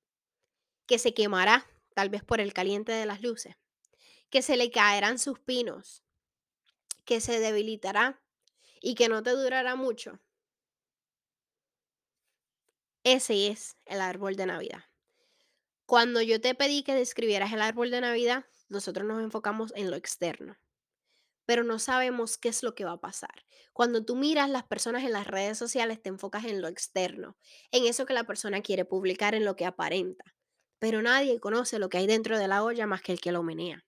que 0.87 1.00
se 1.00 1.12
quemará, 1.12 1.67
tal 1.97 2.09
vez 2.09 2.23
por 2.23 2.41
el 2.41 2.53
caliente 2.53 2.93
de 2.93 3.05
las 3.05 3.21
luces, 3.21 3.57
que 4.31 4.43
se 4.43 4.57
le 4.57 4.71
caerán 4.71 5.19
sus 5.19 5.41
pinos, 5.41 6.06
que 7.07 7.23
se 7.23 7.41
debilitará 7.41 8.23
y 8.83 8.95
que 8.95 9.09
no 9.09 9.23
te 9.23 9.31
durará 9.31 9.77
mucho. 9.77 10.21
Ese 13.05 13.49
es 13.49 13.77
el 13.87 14.01
árbol 14.01 14.37
de 14.37 14.47
Navidad. 14.47 14.85
Cuando 15.87 16.21
yo 16.21 16.41
te 16.41 16.57
pedí 16.57 16.83
que 16.83 16.95
describieras 16.95 17.53
el 17.53 17.63
árbol 17.63 17.93
de 17.93 18.01
Navidad, 18.01 18.45
nosotros 18.69 19.07
nos 19.07 19.23
enfocamos 19.23 19.73
en 19.77 19.91
lo 19.91 19.97
externo, 19.97 20.59
pero 21.45 21.63
no 21.63 21.79
sabemos 21.79 22.37
qué 22.37 22.49
es 22.49 22.65
lo 22.65 22.75
que 22.75 22.85
va 22.85 22.93
a 22.93 23.01
pasar. 23.01 23.45
Cuando 23.73 24.05
tú 24.05 24.17
miras 24.17 24.51
las 24.51 24.65
personas 24.65 25.05
en 25.05 25.13
las 25.13 25.29
redes 25.29 25.57
sociales, 25.57 26.03
te 26.03 26.09
enfocas 26.09 26.45
en 26.45 26.61
lo 26.61 26.67
externo, 26.67 27.37
en 27.71 27.87
eso 27.87 28.05
que 28.05 28.15
la 28.15 28.25
persona 28.25 28.61
quiere 28.63 28.85
publicar, 28.85 29.37
en 29.37 29.45
lo 29.45 29.55
que 29.55 29.67
aparenta, 29.67 30.25
pero 30.81 31.01
nadie 31.03 31.39
conoce 31.39 31.79
lo 31.79 31.89
que 31.89 31.99
hay 31.99 32.09
dentro 32.09 32.37
de 32.37 32.49
la 32.49 32.65
olla 32.65 32.89
más 32.89 33.03
que 33.03 33.13
el 33.13 33.21
que 33.21 33.31
lo 33.31 33.45
menea. 33.45 33.87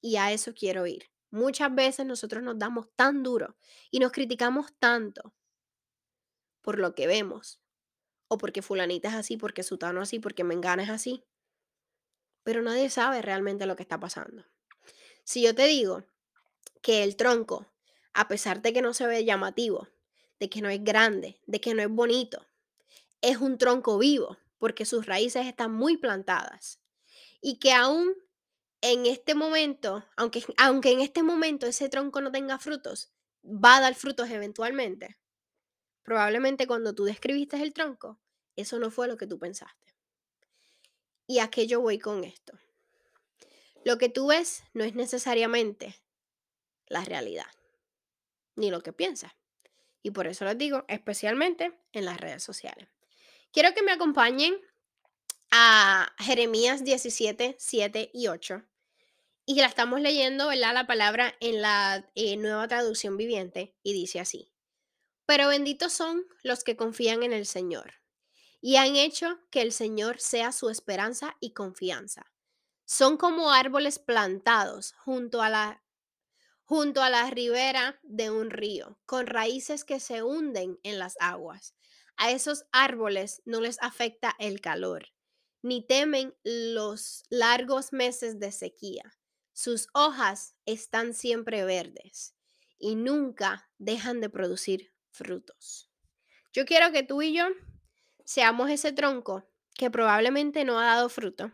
Y 0.00 0.16
a 0.16 0.32
eso 0.32 0.54
quiero 0.54 0.86
ir. 0.86 1.10
Muchas 1.30 1.74
veces 1.74 2.06
nosotros 2.06 2.42
nos 2.42 2.58
damos 2.58 2.88
tan 2.96 3.22
duro 3.22 3.56
y 3.90 3.98
nos 3.98 4.12
criticamos 4.12 4.72
tanto 4.78 5.34
por 6.62 6.78
lo 6.78 6.94
que 6.94 7.06
vemos, 7.06 7.60
o 8.28 8.38
porque 8.38 8.62
fulanita 8.62 9.08
es 9.08 9.14
así, 9.14 9.36
porque 9.36 9.62
sutano 9.62 10.00
así, 10.00 10.18
porque 10.18 10.44
mengana 10.44 10.82
es 10.82 10.90
así. 10.90 11.24
Pero 12.42 12.62
nadie 12.62 12.90
sabe 12.90 13.22
realmente 13.22 13.66
lo 13.66 13.76
que 13.76 13.82
está 13.82 13.98
pasando. 13.98 14.44
Si 15.24 15.42
yo 15.42 15.54
te 15.54 15.66
digo 15.66 16.04
que 16.82 17.04
el 17.04 17.16
tronco, 17.16 17.66
a 18.14 18.28
pesar 18.28 18.62
de 18.62 18.72
que 18.72 18.82
no 18.82 18.94
se 18.94 19.06
ve 19.06 19.24
llamativo, 19.24 19.88
de 20.40 20.48
que 20.48 20.62
no 20.62 20.68
es 20.68 20.82
grande, 20.82 21.40
de 21.46 21.60
que 21.60 21.74
no 21.74 21.82
es 21.82 21.88
bonito, 21.88 22.46
es 23.20 23.38
un 23.38 23.58
tronco 23.58 23.98
vivo, 23.98 24.38
porque 24.58 24.84
sus 24.84 25.06
raíces 25.06 25.46
están 25.46 25.72
muy 25.72 25.96
plantadas. 25.96 26.80
Y 27.40 27.58
que 27.58 27.72
aún 27.72 28.14
en 28.80 29.06
este 29.06 29.34
momento, 29.34 30.04
aunque, 30.16 30.44
aunque 30.56 30.92
en 30.92 31.00
este 31.00 31.22
momento 31.22 31.66
ese 31.66 31.88
tronco 31.88 32.20
no 32.20 32.30
tenga 32.30 32.58
frutos, 32.58 33.12
va 33.44 33.76
a 33.76 33.80
dar 33.80 33.94
frutos 33.94 34.30
eventualmente. 34.30 35.18
Probablemente 36.02 36.66
cuando 36.66 36.94
tú 36.94 37.04
describiste 37.04 37.60
el 37.62 37.72
tronco, 37.72 38.18
eso 38.56 38.78
no 38.78 38.90
fue 38.90 39.08
lo 39.08 39.16
que 39.16 39.26
tú 39.26 39.38
pensaste. 39.38 39.94
¿Y 41.26 41.40
a 41.40 41.50
qué 41.50 41.66
yo 41.66 41.80
voy 41.80 41.98
con 41.98 42.24
esto? 42.24 42.58
Lo 43.84 43.98
que 43.98 44.08
tú 44.08 44.28
ves 44.28 44.64
no 44.72 44.84
es 44.84 44.94
necesariamente 44.94 46.00
la 46.86 47.04
realidad, 47.04 47.46
ni 48.56 48.70
lo 48.70 48.82
que 48.82 48.92
piensas. 48.92 49.32
Y 50.02 50.10
por 50.10 50.26
eso 50.26 50.44
les 50.44 50.56
digo, 50.56 50.84
especialmente 50.88 51.78
en 51.92 52.04
las 52.04 52.18
redes 52.18 52.42
sociales. 52.42 52.88
Quiero 53.52 53.74
que 53.74 53.82
me 53.82 53.92
acompañen 53.92 54.58
a 55.50 56.14
Jeremías 56.18 56.84
17, 56.84 57.56
7 57.58 58.10
y 58.12 58.28
8. 58.28 58.62
Y 59.50 59.54
la 59.54 59.66
estamos 59.66 60.02
leyendo, 60.02 60.48
¿verdad? 60.48 60.74
La 60.74 60.86
palabra 60.86 61.34
en 61.40 61.62
la 61.62 62.06
eh, 62.14 62.36
nueva 62.36 62.68
traducción 62.68 63.16
viviente 63.16 63.74
y 63.82 63.94
dice 63.94 64.20
así. 64.20 64.52
Pero 65.24 65.48
benditos 65.48 65.94
son 65.94 66.26
los 66.42 66.64
que 66.64 66.76
confían 66.76 67.22
en 67.22 67.32
el 67.32 67.46
Señor 67.46 67.94
y 68.60 68.76
han 68.76 68.94
hecho 68.96 69.38
que 69.50 69.62
el 69.62 69.72
Señor 69.72 70.20
sea 70.20 70.52
su 70.52 70.68
esperanza 70.68 71.34
y 71.40 71.54
confianza. 71.54 72.30
Son 72.84 73.16
como 73.16 73.50
árboles 73.50 73.98
plantados 73.98 74.92
junto 74.98 75.40
a 75.40 75.48
la 75.48 75.82
junto 76.64 77.00
a 77.00 77.08
la 77.08 77.30
ribera 77.30 77.98
de 78.02 78.30
un 78.30 78.50
río, 78.50 79.00
con 79.06 79.26
raíces 79.26 79.82
que 79.86 79.98
se 79.98 80.22
hunden 80.22 80.78
en 80.82 80.98
las 80.98 81.16
aguas. 81.20 81.74
A 82.18 82.32
esos 82.32 82.66
árboles 82.70 83.40
no 83.46 83.62
les 83.62 83.80
afecta 83.80 84.36
el 84.38 84.60
calor, 84.60 85.08
ni 85.62 85.86
temen 85.86 86.36
los 86.44 87.24
largos 87.30 87.94
meses 87.94 88.38
de 88.38 88.52
sequía. 88.52 89.17
Sus 89.60 89.88
hojas 89.92 90.54
están 90.66 91.14
siempre 91.14 91.64
verdes 91.64 92.36
y 92.78 92.94
nunca 92.94 93.68
dejan 93.78 94.20
de 94.20 94.30
producir 94.30 94.92
frutos. 95.10 95.90
Yo 96.52 96.64
quiero 96.64 96.92
que 96.92 97.02
tú 97.02 97.22
y 97.22 97.32
yo 97.34 97.48
seamos 98.24 98.70
ese 98.70 98.92
tronco 98.92 99.50
que 99.74 99.90
probablemente 99.90 100.64
no 100.64 100.78
ha 100.78 100.84
dado 100.84 101.08
fruto, 101.08 101.50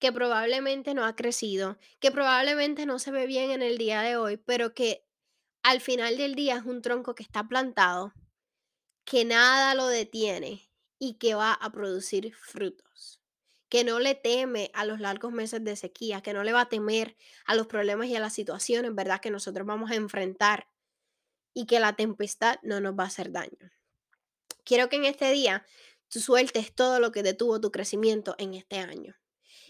que 0.00 0.10
probablemente 0.10 0.94
no 0.94 1.04
ha 1.04 1.14
crecido, 1.14 1.78
que 2.00 2.10
probablemente 2.10 2.86
no 2.86 2.98
se 2.98 3.12
ve 3.12 3.24
bien 3.28 3.52
en 3.52 3.62
el 3.62 3.78
día 3.78 4.02
de 4.02 4.16
hoy, 4.16 4.36
pero 4.36 4.74
que 4.74 5.06
al 5.62 5.80
final 5.80 6.16
del 6.16 6.34
día 6.34 6.56
es 6.56 6.64
un 6.64 6.82
tronco 6.82 7.14
que 7.14 7.22
está 7.22 7.46
plantado, 7.46 8.12
que 9.04 9.24
nada 9.24 9.76
lo 9.76 9.86
detiene 9.86 10.72
y 10.98 11.18
que 11.18 11.36
va 11.36 11.52
a 11.52 11.70
producir 11.70 12.34
frutos 12.34 13.23
que 13.74 13.82
no 13.82 13.98
le 13.98 14.14
teme 14.14 14.70
a 14.72 14.84
los 14.84 15.00
largos 15.00 15.32
meses 15.32 15.64
de 15.64 15.74
sequía, 15.74 16.20
que 16.20 16.32
no 16.32 16.44
le 16.44 16.52
va 16.52 16.60
a 16.60 16.68
temer 16.68 17.16
a 17.44 17.56
los 17.56 17.66
problemas 17.66 18.06
y 18.06 18.14
a 18.14 18.20
las 18.20 18.32
situaciones, 18.32 18.94
¿verdad? 18.94 19.20
Que 19.20 19.32
nosotros 19.32 19.66
vamos 19.66 19.90
a 19.90 19.96
enfrentar 19.96 20.68
y 21.52 21.66
que 21.66 21.80
la 21.80 21.96
tempestad 21.96 22.60
no 22.62 22.78
nos 22.78 22.94
va 22.96 23.02
a 23.02 23.08
hacer 23.08 23.32
daño. 23.32 23.72
Quiero 24.62 24.88
que 24.88 24.94
en 24.94 25.06
este 25.06 25.28
día 25.32 25.66
tú 26.06 26.20
sueltes 26.20 26.72
todo 26.72 27.00
lo 27.00 27.10
que 27.10 27.24
detuvo 27.24 27.60
tu 27.60 27.72
crecimiento 27.72 28.36
en 28.38 28.54
este 28.54 28.78
año 28.78 29.16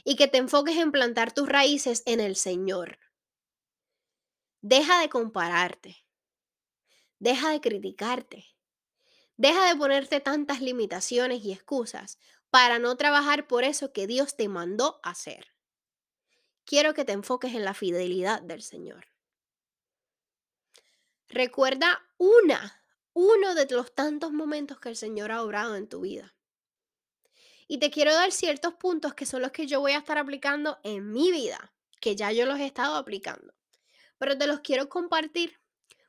y 0.05 0.17
que 0.17 0.29
te 0.29 0.37
enfoques 0.37 0.77
en 0.77 0.93
plantar 0.93 1.33
tus 1.33 1.49
raíces 1.49 2.03
en 2.05 2.21
el 2.21 2.37
Señor. 2.37 2.99
Deja 4.61 5.01
de 5.01 5.09
compararte. 5.09 6.05
Deja 7.21 7.53
de 7.53 7.63
criticarte. 7.63 8.45
Deja 9.39 9.67
de 9.67 9.77
ponerte 9.77 10.21
tantas 10.21 10.61
limitaciones 10.61 11.43
y 11.43 11.53
excusas 11.53 12.19
para 12.55 12.79
no 12.79 12.97
trabajar 12.97 13.49
por 13.49 13.65
eso 13.65 13.93
que 13.93 14.07
Dios 14.07 14.37
te 14.37 14.49
mandó 14.49 15.01
hacer. 15.03 15.49
Quiero 16.65 16.95
que 16.95 17.05
te 17.05 17.11
enfoques 17.11 17.53
en 17.53 17.65
la 17.65 17.75
fidelidad 17.75 18.43
del 18.43 18.63
Señor. 18.63 19.09
Recuerda 21.27 22.01
una, 22.17 22.81
uno 23.13 23.57
de 23.57 23.67
los 23.71 23.93
tantos 23.93 24.31
momentos 24.31 24.79
que 24.79 24.89
el 24.89 24.95
Señor 24.95 25.33
ha 25.33 25.43
obrado 25.43 25.75
en 25.75 25.89
tu 25.89 26.03
vida. 26.03 26.37
Y 27.67 27.79
te 27.79 27.91
quiero 27.91 28.15
dar 28.15 28.31
ciertos 28.31 28.75
puntos 28.75 29.15
que 29.15 29.27
son 29.27 29.43
los 29.43 29.51
que 29.51 29.67
yo 29.67 29.81
voy 29.81 29.91
a 29.91 29.99
estar 29.99 30.17
aplicando 30.17 30.79
en 30.85 31.11
mi 31.11 31.33
vida, 31.33 31.75
que 32.01 32.15
ya 32.15 32.31
yo 32.31 32.47
los 32.47 32.61
he 32.61 32.67
estado 32.67 32.95
aplicando. 32.95 33.53
Pero 34.17 34.39
te 34.39 34.47
los 34.47 34.61
quiero 34.61 34.89
compartir 34.89 35.59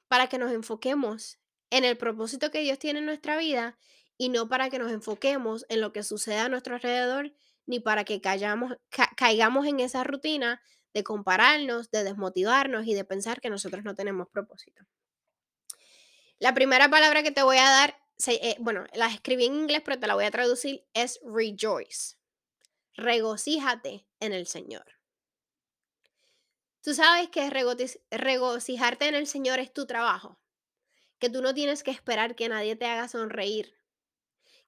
para 0.07 0.29
que 0.29 0.37
nos 0.37 0.51
enfoquemos 0.51 1.39
en 1.71 1.85
el 1.85 1.97
propósito 1.97 2.51
que 2.51 2.61
Dios 2.61 2.77
tiene 2.77 2.99
en 2.99 3.07
nuestra 3.07 3.35
vida 3.35 3.79
y 4.17 4.29
no 4.29 4.47
para 4.47 4.69
que 4.69 4.79
nos 4.79 4.91
enfoquemos 4.91 5.65
en 5.69 5.81
lo 5.81 5.91
que 5.91 6.03
sucede 6.03 6.39
a 6.39 6.49
nuestro 6.49 6.75
alrededor, 6.75 7.33
ni 7.65 7.79
para 7.79 8.03
que 8.03 8.21
caigamos 8.21 8.77
en 9.65 9.79
esa 9.79 10.03
rutina 10.03 10.61
de 10.93 11.03
compararnos, 11.03 11.91
de 11.91 12.03
desmotivarnos 12.03 12.87
y 12.87 12.93
de 12.93 13.03
pensar 13.03 13.41
que 13.41 13.49
nosotros 13.49 13.83
no 13.83 13.95
tenemos 13.95 14.29
propósito. 14.29 14.85
La 16.39 16.53
primera 16.53 16.89
palabra 16.89 17.23
que 17.23 17.31
te 17.31 17.43
voy 17.43 17.57
a 17.57 17.69
dar, 17.69 17.97
eh, 18.27 18.55
bueno, 18.59 18.85
la 18.93 19.07
escribí 19.07 19.45
en 19.45 19.55
inglés, 19.55 19.81
pero 19.83 19.99
te 19.99 20.07
la 20.07 20.15
voy 20.15 20.25
a 20.25 20.31
traducir, 20.31 20.85
es 20.93 21.19
rejoice. 21.23 22.17
Regocíjate 22.93 24.07
en 24.19 24.33
el 24.33 24.47
Señor. 24.47 24.85
Tú 26.81 26.93
sabes 26.93 27.29
que 27.29 27.49
regocijarte 27.49 29.07
en 29.07 29.15
el 29.15 29.27
Señor 29.27 29.59
es 29.59 29.73
tu 29.73 29.87
trabajo, 29.87 30.39
que 31.19 31.29
tú 31.29 31.41
no 31.41 31.53
tienes 31.53 31.83
que 31.83 31.91
esperar 31.91 32.35
que 32.35 32.47
nadie 32.47 32.75
te 32.75 32.85
haga 32.85 33.07
sonreír, 33.07 33.73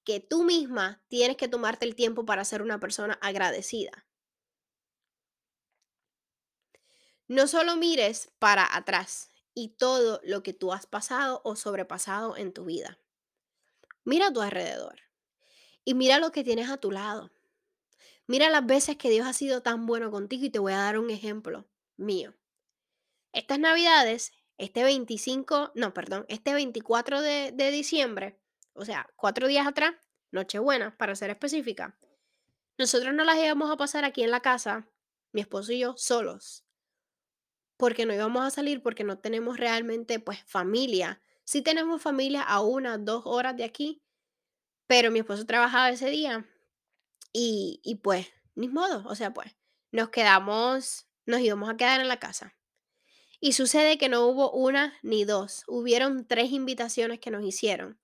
que 0.08 0.22
tú 0.22 0.46
misma 0.46 1.04
tienes 1.10 1.36
que 1.36 1.50
tomarte 1.50 1.86
el 1.86 1.94
tiempo 1.94 2.26
para 2.26 2.46
ser 2.46 2.62
una 2.62 2.80
persona 2.80 3.16
agradecida. 3.16 4.08
No 7.28 7.46
solo 7.46 7.76
mires 7.76 8.32
para 8.40 8.74
atrás 8.74 9.32
y 9.54 9.76
todo 9.76 10.22
lo 10.24 10.44
que 10.44 10.54
tú 10.54 10.72
has 10.72 10.86
pasado 10.86 11.42
o 11.44 11.58
sobrepasado 11.58 12.38
en 12.38 12.54
tu 12.54 12.64
vida. 12.64 13.02
Mira 14.06 14.28
a 14.28 14.32
tu 14.32 14.40
alrededor 14.40 15.02
y 15.84 15.94
mira 15.94 16.20
lo 16.20 16.32
que 16.32 16.46
tienes 16.46 16.70
a 16.70 16.78
tu 16.78 16.90
lado. 16.90 17.30
Mira 18.28 18.50
las 18.50 18.66
veces 18.66 18.96
que 18.96 19.10
Dios 19.10 19.28
ha 19.28 19.34
sido 19.34 19.62
tan 19.62 19.86
bueno 19.86 20.10
contigo 20.10 20.46
y 20.46 20.50
te 20.50 20.60
voy 20.60 20.72
a 20.72 20.78
dar 20.78 21.00
un 21.00 21.10
ejemplo 21.10 21.68
mío. 21.98 22.34
Estas 23.34 23.60
navidades, 23.60 24.32
este 24.58 24.86
25, 24.86 25.74
no, 25.76 25.94
perdón, 25.94 26.26
este 26.30 26.54
24 26.54 27.22
de, 27.22 27.52
de 27.52 27.72
diciembre, 27.72 28.40
o 28.78 28.86
sea, 28.86 29.10
cuatro 29.16 29.48
días 29.48 29.68
atrás, 29.68 29.94
Nochebuena, 30.32 30.96
para 30.98 31.16
ser 31.16 31.30
específica, 31.30 31.98
nosotros 32.78 33.14
no 33.14 33.24
las 33.24 33.38
íbamos 33.38 33.72
a 33.72 33.78
pasar 33.78 34.06
aquí 34.06 34.24
en 34.24 34.32
la 34.32 34.42
casa, 34.42 34.88
mi 35.32 35.42
esposo 35.42 35.72
y 35.72 35.80
yo, 35.80 35.96
solos, 35.98 36.64
porque 37.76 38.06
no 38.06 38.14
íbamos 38.14 38.44
a 38.44 38.52
salir 38.52 38.82
porque 38.82 39.04
no 39.04 39.20
tenemos 39.20 39.58
realmente, 39.58 40.20
pues, 40.20 40.44
familia. 40.46 41.22
Sí 41.44 41.62
tenemos 41.62 42.02
familia 42.02 42.42
a 42.42 42.62
unas, 42.62 43.04
dos 43.04 43.24
horas 43.26 43.56
de 43.56 43.64
aquí, 43.64 44.02
pero 44.86 45.12
mi 45.12 45.20
esposo 45.20 45.46
trabajaba 45.46 45.90
ese 45.90 46.10
día 46.10 46.46
y, 47.34 47.80
y 47.84 47.96
pues, 47.96 48.28
ni 48.56 48.68
modo, 48.68 49.08
o 49.08 49.16
sea, 49.16 49.34
pues, 49.34 49.56
nos 49.92 50.10
quedamos, 50.10 51.08
nos 51.26 51.40
íbamos 51.40 51.70
a 51.70 51.78
quedar 51.78 52.02
en 52.02 52.08
la 52.08 52.20
casa. 52.20 52.56
Y 53.40 53.54
sucede 53.54 53.98
que 53.98 54.10
no 54.10 54.26
hubo 54.26 54.52
una 54.52 54.94
ni 55.04 55.24
dos, 55.24 55.64
hubieron 55.68 56.28
tres 56.28 56.52
invitaciones 56.52 57.20
que 57.20 57.32
nos 57.32 57.44
hicieron. 57.44 58.00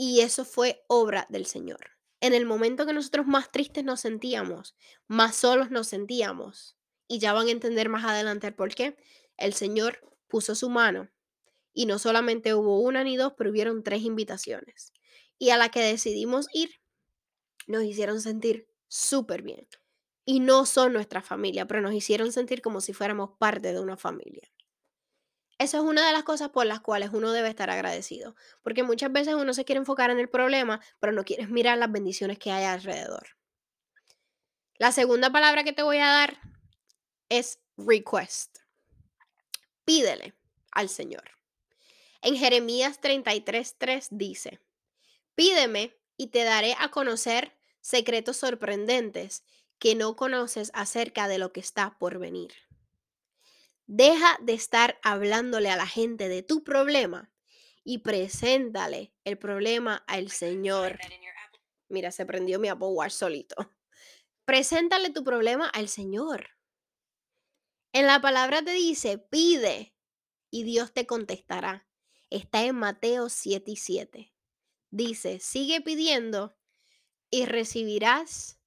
Y 0.00 0.20
eso 0.20 0.44
fue 0.44 0.84
obra 0.86 1.26
del 1.28 1.44
Señor. 1.44 1.90
En 2.20 2.32
el 2.32 2.46
momento 2.46 2.86
que 2.86 2.92
nosotros 2.92 3.26
más 3.26 3.50
tristes 3.50 3.82
nos 3.82 4.00
sentíamos, 4.00 4.76
más 5.08 5.34
solos 5.34 5.72
nos 5.72 5.88
sentíamos. 5.88 6.76
Y 7.08 7.18
ya 7.18 7.32
van 7.32 7.48
a 7.48 7.50
entender 7.50 7.88
más 7.88 8.04
adelante 8.04 8.46
el 8.46 8.54
por 8.54 8.72
qué. 8.72 8.96
El 9.36 9.54
Señor 9.54 9.98
puso 10.28 10.54
su 10.54 10.70
mano. 10.70 11.10
Y 11.72 11.86
no 11.86 11.98
solamente 11.98 12.54
hubo 12.54 12.78
una 12.78 13.02
ni 13.02 13.16
dos, 13.16 13.32
pero 13.36 13.50
hubieron 13.50 13.82
tres 13.82 14.02
invitaciones. 14.02 14.92
Y 15.36 15.50
a 15.50 15.56
la 15.56 15.68
que 15.68 15.80
decidimos 15.80 16.46
ir, 16.52 16.70
nos 17.66 17.82
hicieron 17.82 18.20
sentir 18.20 18.68
súper 18.86 19.42
bien. 19.42 19.66
Y 20.24 20.38
no 20.38 20.64
son 20.64 20.92
nuestra 20.92 21.22
familia, 21.22 21.66
pero 21.66 21.80
nos 21.80 21.92
hicieron 21.92 22.30
sentir 22.30 22.62
como 22.62 22.80
si 22.80 22.92
fuéramos 22.92 23.30
parte 23.36 23.72
de 23.72 23.80
una 23.80 23.96
familia. 23.96 24.48
Eso 25.58 25.78
es 25.78 25.82
una 25.82 26.06
de 26.06 26.12
las 26.12 26.22
cosas 26.22 26.50
por 26.50 26.66
las 26.66 26.80
cuales 26.80 27.10
uno 27.12 27.32
debe 27.32 27.48
estar 27.48 27.68
agradecido, 27.68 28.36
porque 28.62 28.84
muchas 28.84 29.10
veces 29.10 29.34
uno 29.34 29.52
se 29.52 29.64
quiere 29.64 29.80
enfocar 29.80 30.10
en 30.10 30.20
el 30.20 30.28
problema, 30.28 30.80
pero 31.00 31.12
no 31.12 31.24
quieres 31.24 31.50
mirar 31.50 31.78
las 31.78 31.90
bendiciones 31.90 32.38
que 32.38 32.52
hay 32.52 32.64
alrededor. 32.64 33.36
La 34.76 34.92
segunda 34.92 35.30
palabra 35.30 35.64
que 35.64 35.72
te 35.72 35.82
voy 35.82 35.98
a 35.98 36.06
dar 36.06 36.40
es 37.28 37.58
request. 37.76 38.58
Pídele 39.84 40.34
al 40.70 40.88
Señor. 40.88 41.24
En 42.22 42.36
Jeremías 42.36 43.00
33:3 43.00 44.08
dice, 44.10 44.60
Pídeme 45.34 45.96
y 46.16 46.28
te 46.28 46.44
daré 46.44 46.76
a 46.78 46.90
conocer 46.90 47.56
secretos 47.80 48.36
sorprendentes 48.36 49.42
que 49.80 49.96
no 49.96 50.14
conoces 50.14 50.70
acerca 50.74 51.26
de 51.26 51.38
lo 51.38 51.52
que 51.52 51.60
está 51.60 51.98
por 51.98 52.18
venir. 52.18 52.67
Deja 53.90 54.38
de 54.42 54.52
estar 54.52 54.98
hablándole 55.02 55.70
a 55.70 55.76
la 55.76 55.86
gente 55.86 56.28
de 56.28 56.42
tu 56.42 56.62
problema 56.62 57.32
y 57.84 57.98
preséntale 57.98 59.14
el 59.24 59.38
problema 59.38 60.04
al 60.06 60.30
Señor. 60.30 60.98
Mira, 61.88 62.12
se 62.12 62.26
prendió 62.26 62.60
mi 62.60 62.68
Apple 62.68 62.88
Watch 62.88 63.12
solito. 63.12 63.56
Preséntale 64.44 65.08
tu 65.08 65.24
problema 65.24 65.68
al 65.70 65.88
Señor. 65.88 66.50
En 67.94 68.06
la 68.06 68.20
palabra 68.20 68.62
te 68.62 68.72
dice, 68.72 69.16
pide 69.16 69.96
y 70.50 70.64
Dios 70.64 70.92
te 70.92 71.06
contestará. 71.06 71.88
Está 72.28 72.66
en 72.66 72.76
Mateo 72.76 73.30
7 73.30 73.70
y 73.70 73.76
7. 73.76 74.34
Dice, 74.90 75.40
sigue 75.40 75.80
pidiendo 75.80 76.54
y 77.30 77.46
recibirás 77.46 78.60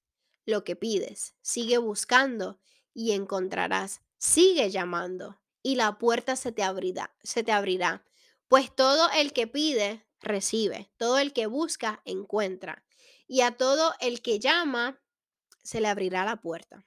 lo 0.46 0.64
que 0.64 0.74
pides. 0.74 1.36
Sigue 1.42 1.78
buscando 1.78 2.58
y 2.92 3.12
encontrarás. 3.12 4.02
Sigue 4.22 4.70
llamando 4.70 5.42
y 5.64 5.74
la 5.74 5.98
puerta 5.98 6.36
se 6.36 6.52
te 6.52 6.62
abrirá, 6.62 7.12
se 7.24 7.42
te 7.42 7.50
abrirá. 7.50 8.06
Pues 8.46 8.72
todo 8.72 9.10
el 9.16 9.32
que 9.32 9.48
pide, 9.48 10.06
recibe. 10.20 10.92
Todo 10.96 11.18
el 11.18 11.32
que 11.32 11.46
busca, 11.46 12.02
encuentra. 12.04 12.84
Y 13.26 13.40
a 13.40 13.56
todo 13.56 13.92
el 13.98 14.22
que 14.22 14.38
llama, 14.38 15.02
se 15.64 15.80
le 15.80 15.88
abrirá 15.88 16.24
la 16.24 16.40
puerta. 16.40 16.86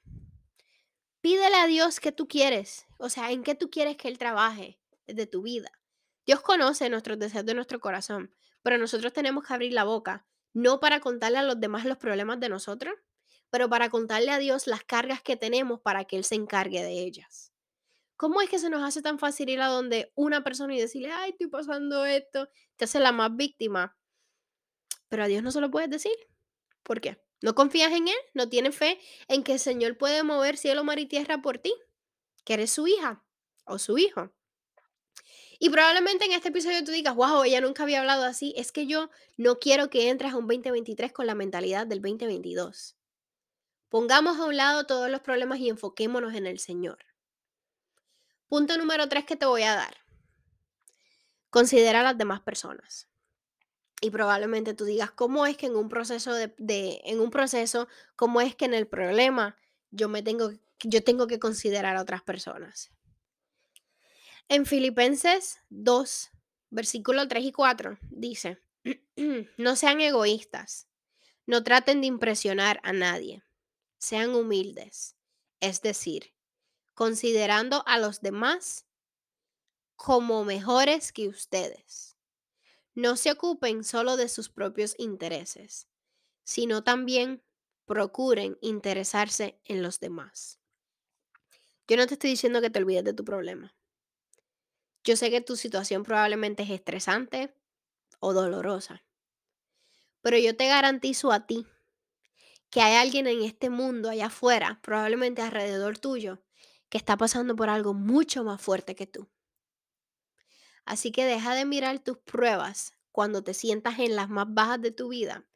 Pídele 1.20 1.58
a 1.58 1.68
Dios 1.68 2.00
qué 2.00 2.14
tú 2.14 2.30
quieres, 2.30 2.86
o 3.00 3.10
sea, 3.10 3.30
en 3.32 3.44
qué 3.44 3.54
tú 3.54 3.70
quieres 3.70 3.98
que 3.98 4.08
Él 4.08 4.18
trabaje 4.18 4.80
de 5.06 5.28
tu 5.28 5.42
vida. 5.42 5.72
Dios 6.26 6.40
conoce 6.40 6.90
nuestros 6.90 7.20
deseos 7.20 7.46
de 7.46 7.54
nuestro 7.54 7.82
corazón, 7.82 8.34
pero 8.64 8.78
nosotros 8.78 9.12
tenemos 9.12 9.44
que 9.44 9.54
abrir 9.54 9.74
la 9.74 9.84
boca, 9.84 10.26
no 10.54 10.80
para 10.80 11.02
contarle 11.02 11.40
a 11.40 11.44
los 11.44 11.60
demás 11.60 11.84
los 11.84 11.98
problemas 11.98 12.40
de 12.40 12.48
nosotros, 12.48 12.96
pero 13.56 13.70
para 13.70 13.90
contarle 13.90 14.32
a 14.32 14.38
Dios 14.38 14.68
las 14.68 14.84
cargas 14.84 15.22
que 15.22 15.38
tenemos 15.38 15.80
para 15.80 16.04
que 16.04 16.18
Él 16.18 16.26
se 16.26 16.36
encargue 16.36 16.84
de 16.84 17.06
ellas. 17.06 17.54
¿Cómo 18.18 18.42
es 18.42 18.50
que 18.50 18.60
se 18.60 18.70
nos 18.70 18.84
hace 18.84 19.02
tan 19.02 19.18
fácil 19.18 19.48
ir 19.48 19.62
a 19.62 19.68
donde 19.68 20.12
una 20.14 20.44
persona 20.44 20.76
y 20.76 20.82
decirle, 20.82 21.10
ay, 21.14 21.30
estoy 21.30 21.48
pasando 21.48 22.04
esto? 22.04 22.50
Te 22.76 22.84
hace 22.84 23.00
la 23.00 23.14
más 23.14 23.34
víctima. 23.34 23.96
Pero 25.08 25.24
a 25.24 25.28
Dios 25.28 25.42
no 25.42 25.54
se 25.54 25.62
lo 25.62 25.72
puedes 25.72 25.90
decir. 25.90 26.12
¿Por 26.84 27.00
qué? 27.00 27.18
¿No 27.42 27.56
confías 27.56 27.94
en 27.94 28.10
Él? 28.10 28.18
¿No 28.34 28.50
tienes 28.50 28.76
fe 28.76 29.00
en 29.30 29.42
que 29.42 29.54
el 29.54 29.60
Señor 29.60 29.98
puede 29.98 30.22
mover 30.24 30.58
cielo, 30.58 30.84
mar 30.84 31.00
y 31.00 31.06
tierra 31.06 31.42
por 31.42 31.58
ti? 31.58 31.74
Que 32.44 32.56
eres 32.56 32.72
su 32.72 32.88
hija 32.88 33.24
o 33.64 33.80
su 33.80 33.98
hijo. 33.98 34.34
Y 35.60 35.70
probablemente 35.70 36.26
en 36.26 36.34
este 36.34 36.50
episodio 36.50 36.84
tú 36.84 36.92
digas, 36.92 37.16
wow, 37.16 37.46
ella 37.46 37.62
nunca 37.62 37.84
había 37.84 38.02
hablado 38.02 38.26
así. 38.26 38.54
Es 38.58 38.74
que 38.74 38.86
yo 38.86 39.10
no 39.38 39.60
quiero 39.60 39.90
que 39.90 40.10
entres 40.10 40.34
a 40.34 40.38
un 40.38 40.46
2023 40.46 41.14
con 41.14 41.26
la 41.26 41.36
mentalidad 41.36 41.88
del 41.88 42.02
2022. 42.02 42.98
Pongamos 43.96 44.38
a 44.42 44.44
un 44.44 44.58
lado 44.58 44.86
todos 44.86 45.10
los 45.10 45.22
problemas 45.22 45.58
y 45.60 45.70
enfoquémonos 45.70 46.34
en 46.34 46.48
el 46.48 46.60
Señor. 46.60 46.98
Punto 48.50 48.78
número 48.78 49.08
tres 49.08 49.24
que 49.24 49.38
te 49.38 49.46
voy 49.46 49.64
a 49.64 49.74
dar. 49.74 49.96
Considera 51.50 52.02
a 52.02 52.04
las 52.04 52.18
demás 52.18 52.42
personas. 52.42 53.08
Y 54.02 54.10
probablemente 54.10 54.74
tú 54.74 54.84
digas, 54.84 55.12
¿cómo 55.12 55.46
es 55.46 55.56
que 55.56 55.68
en 55.68 55.78
un 55.78 55.88
proceso 55.88 56.34
de, 56.34 57.02
en 57.06 57.22
un 57.22 57.32
proceso, 57.32 57.88
cómo 58.18 58.42
es 58.42 58.54
que 58.54 58.66
en 58.66 58.74
el 58.74 58.86
problema 58.86 59.56
yo 59.92 60.10
me 60.10 60.22
tengo, 60.22 60.52
yo 60.84 61.02
tengo 61.02 61.26
que 61.28 61.40
considerar 61.40 61.96
a 61.96 62.02
otras 62.02 62.22
personas? 62.22 62.92
En 64.50 64.66
Filipenses 64.66 65.62
2, 65.70 66.32
versículo 66.70 67.30
3 67.30 67.46
y 67.46 67.52
4, 67.54 67.98
dice, 68.10 68.62
no 69.58 69.78
sean 69.78 70.02
egoístas, 70.02 70.86
no 71.46 71.64
traten 71.64 72.02
de 72.02 72.08
impresionar 72.08 72.82
a 72.84 72.92
nadie, 72.92 73.46
sean 73.98 74.36
humildes, 74.36 75.16
es 75.60 75.82
decir, 75.82 76.34
considerando 76.94 77.84
a 77.88 78.00
los 78.00 78.22
demás 78.22 78.86
como 79.96 80.44
mejores 80.46 81.12
que 81.12 81.28
ustedes. 81.28 82.18
No 82.94 83.18
se 83.18 83.32
ocupen 83.32 83.84
solo 83.84 84.18
de 84.18 84.30
sus 84.30 84.50
propios 84.50 84.96
intereses, 84.98 85.88
sino 86.44 86.84
también 86.84 87.44
procuren 87.86 88.58
interesarse 88.62 89.60
en 89.66 89.84
los 89.84 90.00
demás. 90.00 90.60
Yo 91.88 91.98
no 91.98 92.08
te 92.08 92.14
estoy 92.14 92.32
diciendo 92.32 92.62
que 92.62 92.70
te 92.70 92.80
olvides 92.80 93.04
de 93.04 93.14
tu 93.14 93.24
problema. 93.24 93.76
Yo 95.04 95.16
sé 95.16 95.30
que 95.30 95.42
tu 95.42 95.56
situación 95.56 96.04
probablemente 96.04 96.64
es 96.64 96.72
estresante 96.72 97.54
o 98.20 98.34
dolorosa, 98.34 99.06
pero 100.22 100.38
yo 100.38 100.56
te 100.58 100.68
garantizo 100.68 101.32
a 101.32 101.46
ti 101.46 101.68
que 102.70 102.82
hay 102.82 102.96
alguien 102.96 103.28
en 103.28 103.44
este 103.44 103.70
mundo 103.70 104.10
allá 104.10 104.28
afuera, 104.28 104.80
probablemente 104.82 105.42
alrededor 105.42 105.98
tuyo, 105.98 106.44
que 106.90 106.98
está 106.98 107.18
pasando 107.18 107.56
por 107.56 107.70
algo 107.70 107.94
mucho 107.94 108.44
más 108.44 108.62
fuerte 108.62 108.96
que 108.96 109.08
tú. 109.08 109.30
Así 110.86 111.12
que 111.12 111.26
deja 111.26 111.56
de 111.56 111.66
mirar 111.66 112.00
tus 112.00 112.18
pruebas 112.18 112.94
cuando 113.12 113.44
te 113.44 113.54
sientas 113.54 114.00
en 114.00 114.16
las 114.16 114.30
más 114.30 114.46
bajas 114.50 114.82
de 114.82 114.92
tu 114.92 115.10
vida 115.10 115.48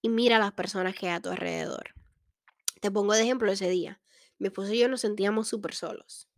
y 0.00 0.08
mira 0.08 0.36
a 0.36 0.40
las 0.40 0.52
personas 0.52 0.94
que 0.94 1.08
hay 1.08 1.14
a 1.14 1.20
tu 1.20 1.30
alrededor. 1.30 1.94
Te 2.80 2.90
pongo 2.90 3.12
de 3.14 3.22
ejemplo 3.22 3.52
ese 3.52 3.68
día. 3.68 4.00
Mi 4.38 4.46
esposo 4.46 4.72
y 4.72 4.78
yo 4.78 4.88
nos 4.88 5.02
sentíamos 5.02 5.48
súper 5.48 5.74
solos. 5.74 6.30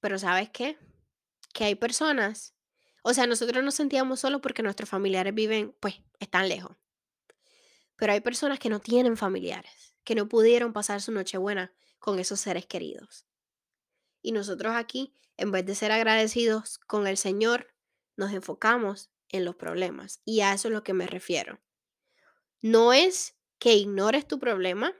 Pero 0.00 0.18
¿sabes 0.18 0.48
qué? 0.48 0.78
que 1.52 1.64
hay 1.64 1.74
personas, 1.74 2.54
o 3.02 3.14
sea, 3.14 3.26
nosotros 3.26 3.64
nos 3.64 3.74
sentíamos 3.74 4.20
solos 4.20 4.40
porque 4.40 4.62
nuestros 4.62 4.88
familiares 4.88 5.34
viven, 5.34 5.74
pues, 5.80 6.02
están 6.18 6.48
lejos. 6.48 6.76
Pero 8.00 8.14
hay 8.14 8.22
personas 8.22 8.58
que 8.58 8.70
no 8.70 8.80
tienen 8.80 9.18
familiares, 9.18 9.94
que 10.04 10.14
no 10.14 10.26
pudieron 10.26 10.72
pasar 10.72 11.02
su 11.02 11.12
Nochebuena 11.12 11.74
con 11.98 12.18
esos 12.18 12.40
seres 12.40 12.64
queridos. 12.64 13.26
Y 14.22 14.32
nosotros 14.32 14.72
aquí, 14.74 15.14
en 15.36 15.52
vez 15.52 15.66
de 15.66 15.74
ser 15.74 15.92
agradecidos 15.92 16.78
con 16.78 17.06
el 17.06 17.18
Señor, 17.18 17.74
nos 18.16 18.32
enfocamos 18.32 19.10
en 19.28 19.44
los 19.44 19.54
problemas. 19.56 20.22
Y 20.24 20.40
a 20.40 20.54
eso 20.54 20.68
es 20.68 20.74
lo 20.74 20.82
que 20.82 20.94
me 20.94 21.06
refiero. 21.06 21.60
No 22.62 22.94
es 22.94 23.36
que 23.58 23.74
ignores 23.74 24.26
tu 24.26 24.38
problema, 24.38 24.94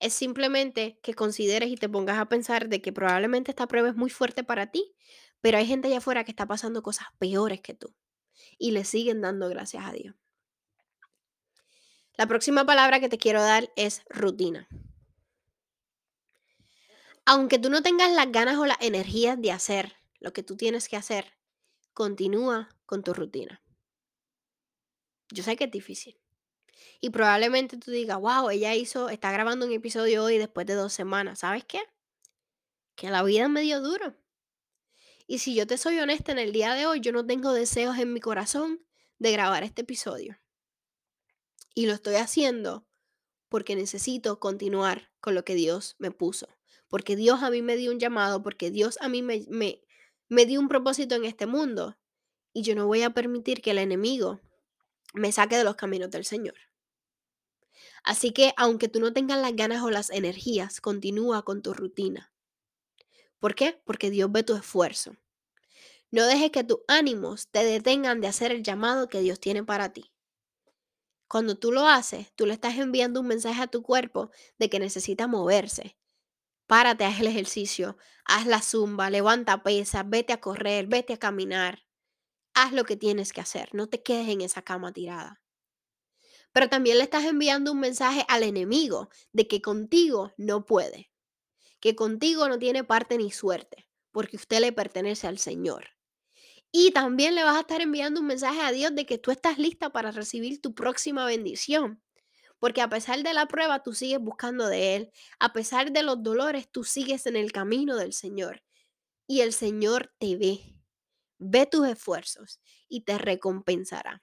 es 0.00 0.12
simplemente 0.12 0.98
que 1.04 1.14
consideres 1.14 1.70
y 1.70 1.76
te 1.76 1.88
pongas 1.88 2.18
a 2.18 2.28
pensar 2.28 2.68
de 2.68 2.82
que 2.82 2.92
probablemente 2.92 3.52
esta 3.52 3.68
prueba 3.68 3.90
es 3.90 3.94
muy 3.94 4.10
fuerte 4.10 4.42
para 4.42 4.72
ti, 4.72 4.96
pero 5.40 5.58
hay 5.58 5.66
gente 5.66 5.86
allá 5.86 5.98
afuera 5.98 6.24
que 6.24 6.32
está 6.32 6.46
pasando 6.46 6.82
cosas 6.82 7.06
peores 7.18 7.60
que 7.60 7.74
tú 7.74 7.94
y 8.58 8.72
le 8.72 8.82
siguen 8.82 9.20
dando 9.20 9.48
gracias 9.48 9.84
a 9.86 9.92
Dios. 9.92 10.16
La 12.18 12.26
próxima 12.26 12.66
palabra 12.66 12.98
que 12.98 13.08
te 13.08 13.16
quiero 13.16 13.40
dar 13.40 13.70
es 13.76 14.02
rutina. 14.08 14.66
Aunque 17.24 17.60
tú 17.60 17.70
no 17.70 17.80
tengas 17.80 18.10
las 18.10 18.32
ganas 18.32 18.58
o 18.58 18.66
las 18.66 18.78
energías 18.80 19.40
de 19.40 19.52
hacer 19.52 19.94
lo 20.18 20.32
que 20.32 20.42
tú 20.42 20.56
tienes 20.56 20.88
que 20.88 20.96
hacer, 20.96 21.32
continúa 21.92 22.70
con 22.86 23.04
tu 23.04 23.14
rutina. 23.14 23.62
Yo 25.30 25.44
sé 25.44 25.54
que 25.54 25.66
es 25.66 25.70
difícil. 25.70 26.18
Y 27.00 27.10
probablemente 27.10 27.76
tú 27.76 27.92
digas, 27.92 28.18
wow, 28.18 28.50
ella 28.50 28.74
hizo, 28.74 29.10
está 29.10 29.30
grabando 29.30 29.64
un 29.66 29.72
episodio 29.72 30.24
hoy 30.24 30.38
después 30.38 30.66
de 30.66 30.74
dos 30.74 30.92
semanas. 30.92 31.38
¿Sabes 31.38 31.64
qué? 31.66 31.82
Que 32.96 33.10
la 33.10 33.22
vida 33.22 33.44
es 33.44 33.50
medio 33.50 33.80
duro. 33.80 34.16
Y 35.28 35.38
si 35.38 35.54
yo 35.54 35.68
te 35.68 35.78
soy 35.78 36.00
honesta 36.00 36.32
en 36.32 36.40
el 36.40 36.50
día 36.50 36.74
de 36.74 36.84
hoy, 36.86 36.98
yo 36.98 37.12
no 37.12 37.24
tengo 37.24 37.52
deseos 37.52 37.96
en 37.96 38.12
mi 38.12 38.18
corazón 38.18 38.84
de 39.20 39.30
grabar 39.30 39.62
este 39.62 39.82
episodio. 39.82 40.36
Y 41.74 41.86
lo 41.86 41.92
estoy 41.92 42.16
haciendo 42.16 42.86
porque 43.48 43.76
necesito 43.76 44.40
continuar 44.40 45.10
con 45.20 45.34
lo 45.34 45.44
que 45.44 45.54
Dios 45.54 45.96
me 45.98 46.10
puso. 46.10 46.48
Porque 46.88 47.16
Dios 47.16 47.42
a 47.42 47.50
mí 47.50 47.62
me 47.62 47.76
dio 47.76 47.90
un 47.90 47.98
llamado, 47.98 48.42
porque 48.42 48.70
Dios 48.70 48.98
a 49.00 49.08
mí 49.08 49.22
me, 49.22 49.44
me, 49.48 49.82
me 50.28 50.46
dio 50.46 50.60
un 50.60 50.68
propósito 50.68 51.14
en 51.14 51.24
este 51.24 51.46
mundo. 51.46 51.98
Y 52.52 52.62
yo 52.62 52.74
no 52.74 52.86
voy 52.86 53.02
a 53.02 53.10
permitir 53.10 53.60
que 53.60 53.72
el 53.72 53.78
enemigo 53.78 54.40
me 55.14 55.32
saque 55.32 55.56
de 55.56 55.64
los 55.64 55.76
caminos 55.76 56.10
del 56.10 56.24
Señor. 56.24 56.56
Así 58.04 58.32
que 58.32 58.52
aunque 58.56 58.88
tú 58.88 59.00
no 59.00 59.12
tengas 59.12 59.38
las 59.40 59.54
ganas 59.54 59.82
o 59.82 59.90
las 59.90 60.10
energías, 60.10 60.80
continúa 60.80 61.44
con 61.44 61.62
tu 61.62 61.74
rutina. 61.74 62.32
¿Por 63.38 63.54
qué? 63.54 63.80
Porque 63.84 64.10
Dios 64.10 64.32
ve 64.32 64.42
tu 64.42 64.56
esfuerzo. 64.56 65.16
No 66.10 66.24
dejes 66.26 66.50
que 66.50 66.64
tus 66.64 66.78
ánimos 66.88 67.48
te 67.48 67.64
detengan 67.64 68.20
de 68.20 68.28
hacer 68.28 68.50
el 68.50 68.62
llamado 68.62 69.08
que 69.08 69.20
Dios 69.20 69.40
tiene 69.40 69.62
para 69.62 69.92
ti. 69.92 70.10
Cuando 71.28 71.56
tú 71.56 71.72
lo 71.72 71.86
haces, 71.86 72.32
tú 72.34 72.46
le 72.46 72.54
estás 72.54 72.76
enviando 72.78 73.20
un 73.20 73.26
mensaje 73.26 73.62
a 73.62 73.66
tu 73.66 73.82
cuerpo 73.82 74.30
de 74.58 74.68
que 74.68 74.80
necesita 74.80 75.26
moverse. 75.26 75.96
Párate, 76.66 77.04
haz 77.04 77.20
el 77.20 77.28
ejercicio, 77.28 77.96
haz 78.24 78.46
la 78.46 78.60
zumba, 78.60 79.10
levanta 79.10 79.62
pesas, 79.62 80.08
vete 80.08 80.32
a 80.32 80.40
correr, 80.40 80.86
vete 80.86 81.14
a 81.14 81.18
caminar. 81.18 81.84
Haz 82.54 82.72
lo 82.72 82.84
que 82.84 82.96
tienes 82.96 83.32
que 83.32 83.40
hacer, 83.40 83.70
no 83.74 83.88
te 83.88 84.02
quedes 84.02 84.28
en 84.28 84.40
esa 84.40 84.62
cama 84.62 84.92
tirada. 84.92 85.40
Pero 86.52 86.68
también 86.68 86.98
le 86.98 87.04
estás 87.04 87.24
enviando 87.24 87.72
un 87.72 87.80
mensaje 87.80 88.24
al 88.28 88.42
enemigo 88.42 89.10
de 89.32 89.46
que 89.46 89.62
contigo 89.62 90.32
no 90.36 90.64
puede 90.64 91.10
que 91.80 91.94
contigo 91.94 92.48
no 92.48 92.58
tiene 92.58 92.84
parte 92.84 93.16
ni 93.18 93.30
suerte, 93.30 93.88
porque 94.10 94.36
usted 94.36 94.60
le 94.60 94.72
pertenece 94.72 95.26
al 95.26 95.38
Señor. 95.38 95.97
Y 96.70 96.90
también 96.92 97.34
le 97.34 97.44
vas 97.44 97.56
a 97.56 97.60
estar 97.60 97.80
enviando 97.80 98.20
un 98.20 98.26
mensaje 98.26 98.60
a 98.60 98.72
Dios 98.72 98.94
de 98.94 99.06
que 99.06 99.18
tú 99.18 99.30
estás 99.30 99.58
lista 99.58 99.90
para 99.90 100.10
recibir 100.10 100.60
tu 100.60 100.74
próxima 100.74 101.24
bendición. 101.24 102.02
Porque 102.58 102.82
a 102.82 102.88
pesar 102.88 103.22
de 103.22 103.32
la 103.32 103.46
prueba, 103.46 103.82
tú 103.82 103.94
sigues 103.94 104.20
buscando 104.20 104.66
de 104.66 104.96
Él. 104.96 105.12
A 105.38 105.52
pesar 105.52 105.92
de 105.92 106.02
los 106.02 106.22
dolores, 106.22 106.68
tú 106.70 106.84
sigues 106.84 107.26
en 107.26 107.36
el 107.36 107.52
camino 107.52 107.96
del 107.96 108.12
Señor. 108.12 108.62
Y 109.26 109.40
el 109.40 109.52
Señor 109.52 110.12
te 110.18 110.36
ve. 110.36 110.60
Ve 111.38 111.66
tus 111.66 111.86
esfuerzos 111.86 112.60
y 112.88 113.02
te 113.02 113.16
recompensará. 113.16 114.22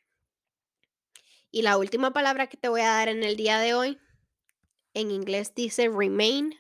Y 1.49 1.62
la 1.62 1.77
última 1.77 2.12
palabra 2.12 2.47
que 2.47 2.58
te 2.58 2.67
voy 2.67 2.81
a 2.81 2.89
dar 2.89 3.08
en 3.08 3.23
el 3.23 3.38
día 3.38 3.60
de 3.60 3.73
hoy, 3.73 3.97
en 4.93 5.12
inglés 5.12 5.53
dice 5.55 5.88
remain 5.89 6.53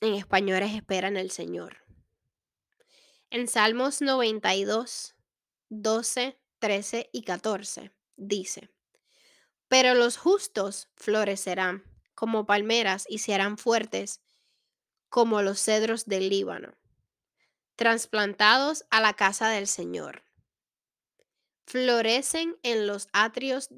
en 0.00 0.14
español 0.14 0.62
es 0.62 0.74
espera 0.74 1.08
en 1.08 1.16
el 1.16 1.30
Señor. 1.30 1.83
En 3.30 3.48
Salmos 3.48 4.00
92, 4.00 5.14
12, 5.68 6.38
13 6.58 7.10
y 7.12 7.22
14 7.22 7.92
dice, 8.16 8.70
Pero 9.68 9.94
los 9.94 10.16
justos 10.16 10.88
florecerán 10.96 11.84
como 12.14 12.46
palmeras 12.46 13.06
y 13.08 13.18
se 13.18 13.34
harán 13.34 13.58
fuertes 13.58 14.20
como 15.08 15.42
los 15.42 15.60
cedros 15.60 16.06
del 16.06 16.28
Líbano, 16.28 16.74
trasplantados 17.76 18.84
a 18.90 19.00
la 19.00 19.14
casa 19.14 19.48
del 19.48 19.66
Señor. 19.66 20.22
Florecen 21.66 22.56
en 22.62 22.86
los 22.86 23.08
atrios 23.12 23.68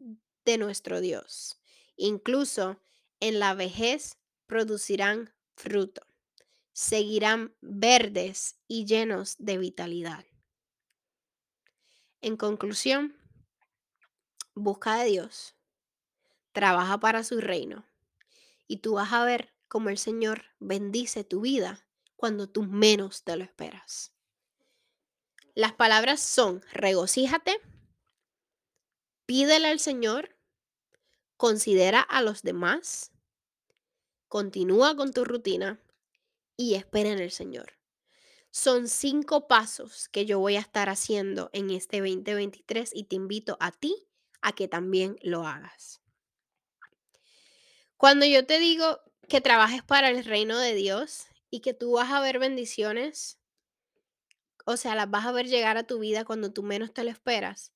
de 0.44 0.58
nuestro 0.58 1.00
Dios, 1.00 1.60
incluso 1.96 2.80
en 3.20 3.38
la 3.38 3.54
vejez 3.54 4.18
producirán 4.46 5.34
fruto, 5.56 6.06
seguirán 6.76 7.56
verdes 7.62 8.58
y 8.68 8.84
llenos 8.84 9.36
de 9.38 9.56
vitalidad. 9.56 10.26
En 12.20 12.36
conclusión, 12.36 13.16
busca 14.54 14.96
de 14.96 15.06
Dios, 15.06 15.54
trabaja 16.52 17.00
para 17.00 17.24
su 17.24 17.40
reino 17.40 17.86
y 18.68 18.80
tú 18.80 18.92
vas 18.92 19.14
a 19.14 19.24
ver 19.24 19.54
cómo 19.68 19.88
el 19.88 19.96
Señor 19.96 20.44
bendice 20.58 21.24
tu 21.24 21.40
vida 21.40 21.88
cuando 22.14 22.46
tú 22.46 22.64
menos 22.64 23.24
te 23.24 23.34
lo 23.36 23.44
esperas. 23.44 24.12
Las 25.54 25.72
palabras 25.72 26.20
son, 26.20 26.62
regocíjate, 26.72 27.58
pídele 29.24 29.68
al 29.68 29.80
Señor, 29.80 30.36
considera 31.38 32.02
a 32.02 32.20
los 32.20 32.42
demás, 32.42 33.12
continúa 34.28 34.94
con 34.94 35.14
tu 35.14 35.24
rutina 35.24 35.80
y 36.56 36.74
espera 36.74 37.10
en 37.10 37.18
el 37.18 37.30
Señor. 37.30 37.72
Son 38.50 38.88
cinco 38.88 39.48
pasos 39.48 40.08
que 40.08 40.24
yo 40.24 40.38
voy 40.38 40.56
a 40.56 40.60
estar 40.60 40.88
haciendo 40.88 41.50
en 41.52 41.70
este 41.70 41.98
2023 41.98 42.90
y 42.94 43.04
te 43.04 43.16
invito 43.16 43.56
a 43.60 43.70
ti 43.70 44.08
a 44.40 44.52
que 44.52 44.66
también 44.66 45.18
lo 45.22 45.46
hagas. 45.46 46.00
Cuando 47.96 48.26
yo 48.26 48.46
te 48.46 48.58
digo 48.58 49.00
que 49.28 49.40
trabajes 49.40 49.82
para 49.82 50.10
el 50.10 50.24
reino 50.24 50.58
de 50.58 50.74
Dios 50.74 51.26
y 51.50 51.60
que 51.60 51.74
tú 51.74 51.92
vas 51.92 52.10
a 52.10 52.20
ver 52.20 52.38
bendiciones, 52.38 53.38
o 54.64 54.76
sea, 54.76 54.94
las 54.94 55.10
vas 55.10 55.26
a 55.26 55.32
ver 55.32 55.46
llegar 55.46 55.76
a 55.76 55.86
tu 55.86 55.98
vida 55.98 56.24
cuando 56.24 56.52
tú 56.52 56.62
menos 56.62 56.92
te 56.92 57.04
lo 57.04 57.10
esperas. 57.10 57.72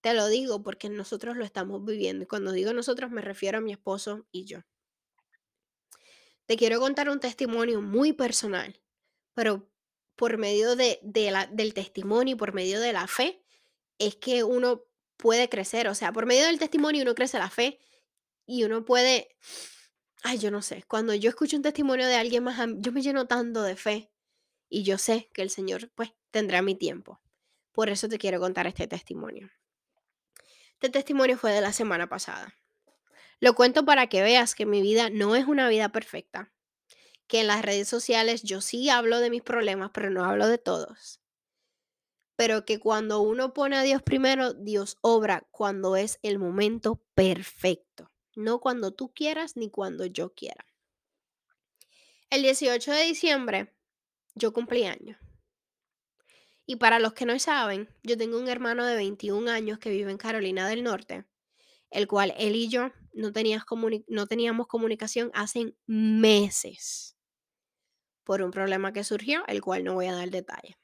Te 0.00 0.12
lo 0.14 0.28
digo 0.28 0.62
porque 0.62 0.88
nosotros 0.88 1.36
lo 1.36 1.44
estamos 1.44 1.84
viviendo. 1.84 2.24
Y 2.24 2.26
cuando 2.26 2.52
digo 2.52 2.72
nosotros 2.72 3.10
me 3.10 3.22
refiero 3.22 3.58
a 3.58 3.60
mi 3.60 3.72
esposo 3.72 4.26
y 4.30 4.44
yo. 4.44 4.60
Te 6.46 6.56
quiero 6.56 6.78
contar 6.80 7.08
un 7.08 7.20
testimonio 7.20 7.80
muy 7.80 8.12
personal, 8.12 8.80
pero 9.34 9.68
por 10.16 10.38
medio 10.38 10.76
de, 10.76 11.00
del 11.02 11.74
testimonio 11.74 12.34
y 12.34 12.38
por 12.38 12.52
medio 12.52 12.80
de 12.80 12.92
la 12.92 13.06
fe, 13.06 13.42
es 13.98 14.16
que 14.16 14.44
uno 14.44 14.84
puede 15.16 15.48
crecer. 15.48 15.88
O 15.88 15.94
sea, 15.94 16.12
por 16.12 16.26
medio 16.26 16.46
del 16.46 16.58
testimonio 16.58 17.02
uno 17.02 17.14
crece 17.14 17.38
la 17.38 17.50
fe 17.50 17.78
y 18.46 18.64
uno 18.64 18.84
puede, 18.84 19.36
ay, 20.22 20.38
yo 20.38 20.50
no 20.50 20.62
sé, 20.62 20.84
cuando 20.86 21.14
yo 21.14 21.30
escucho 21.30 21.56
un 21.56 21.62
testimonio 21.62 22.06
de 22.06 22.16
alguien 22.16 22.44
más, 22.44 22.58
yo 22.76 22.92
me 22.92 23.02
lleno 23.02 23.26
tanto 23.26 23.62
de 23.62 23.76
fe 23.76 24.10
y 24.68 24.82
yo 24.82 24.98
sé 24.98 25.30
que 25.32 25.42
el 25.42 25.50
Señor 25.50 25.90
pues 25.94 26.12
tendrá 26.30 26.62
mi 26.62 26.74
tiempo. 26.74 27.20
Por 27.72 27.88
eso 27.88 28.08
te 28.08 28.18
quiero 28.18 28.38
contar 28.38 28.66
este 28.66 28.86
testimonio. 28.86 29.50
Este 30.74 30.90
testimonio 30.90 31.38
fue 31.38 31.52
de 31.52 31.60
la 31.60 31.72
semana 31.72 32.08
pasada. 32.08 32.54
Lo 33.44 33.54
cuento 33.54 33.84
para 33.84 34.06
que 34.06 34.22
veas 34.22 34.54
que 34.54 34.64
mi 34.64 34.80
vida 34.80 35.10
no 35.10 35.36
es 35.36 35.44
una 35.44 35.68
vida 35.68 35.90
perfecta, 35.90 36.50
que 37.26 37.40
en 37.40 37.46
las 37.46 37.60
redes 37.60 37.86
sociales 37.86 38.42
yo 38.42 38.62
sí 38.62 38.88
hablo 38.88 39.20
de 39.20 39.28
mis 39.28 39.42
problemas, 39.42 39.90
pero 39.92 40.08
no 40.08 40.24
hablo 40.24 40.48
de 40.48 40.56
todos. 40.56 41.20
Pero 42.36 42.64
que 42.64 42.80
cuando 42.80 43.20
uno 43.20 43.52
pone 43.52 43.76
a 43.76 43.82
Dios 43.82 44.00
primero, 44.00 44.54
Dios 44.54 44.96
obra 45.02 45.46
cuando 45.50 45.94
es 45.94 46.18
el 46.22 46.38
momento 46.38 47.04
perfecto, 47.12 48.10
no 48.34 48.60
cuando 48.60 48.94
tú 48.94 49.12
quieras 49.12 49.58
ni 49.58 49.68
cuando 49.68 50.06
yo 50.06 50.32
quiera. 50.32 50.64
El 52.30 52.40
18 52.40 52.92
de 52.92 53.04
diciembre 53.04 53.74
yo 54.34 54.54
cumplí 54.54 54.84
años. 54.86 55.18
Y 56.64 56.76
para 56.76 56.98
los 56.98 57.12
que 57.12 57.26
no 57.26 57.38
saben, 57.38 57.94
yo 58.02 58.16
tengo 58.16 58.38
un 58.38 58.48
hermano 58.48 58.86
de 58.86 58.96
21 58.96 59.50
años 59.50 59.78
que 59.78 59.90
vive 59.90 60.10
en 60.10 60.16
Carolina 60.16 60.66
del 60.66 60.82
Norte, 60.82 61.26
el 61.90 62.08
cual 62.08 62.32
él 62.38 62.56
y 62.56 62.68
yo 62.68 62.90
no, 63.14 63.32
no 64.08 64.26
teníamos 64.26 64.66
comunicación 64.66 65.30
hace 65.34 65.74
meses 65.86 67.16
por 68.24 68.42
un 68.42 68.50
problema 68.50 68.92
que 68.92 69.04
surgió, 69.04 69.44
el 69.46 69.60
cual 69.60 69.84
no 69.84 69.94
voy 69.94 70.06
a 70.06 70.14
dar 70.14 70.30
detalle. 70.30 70.76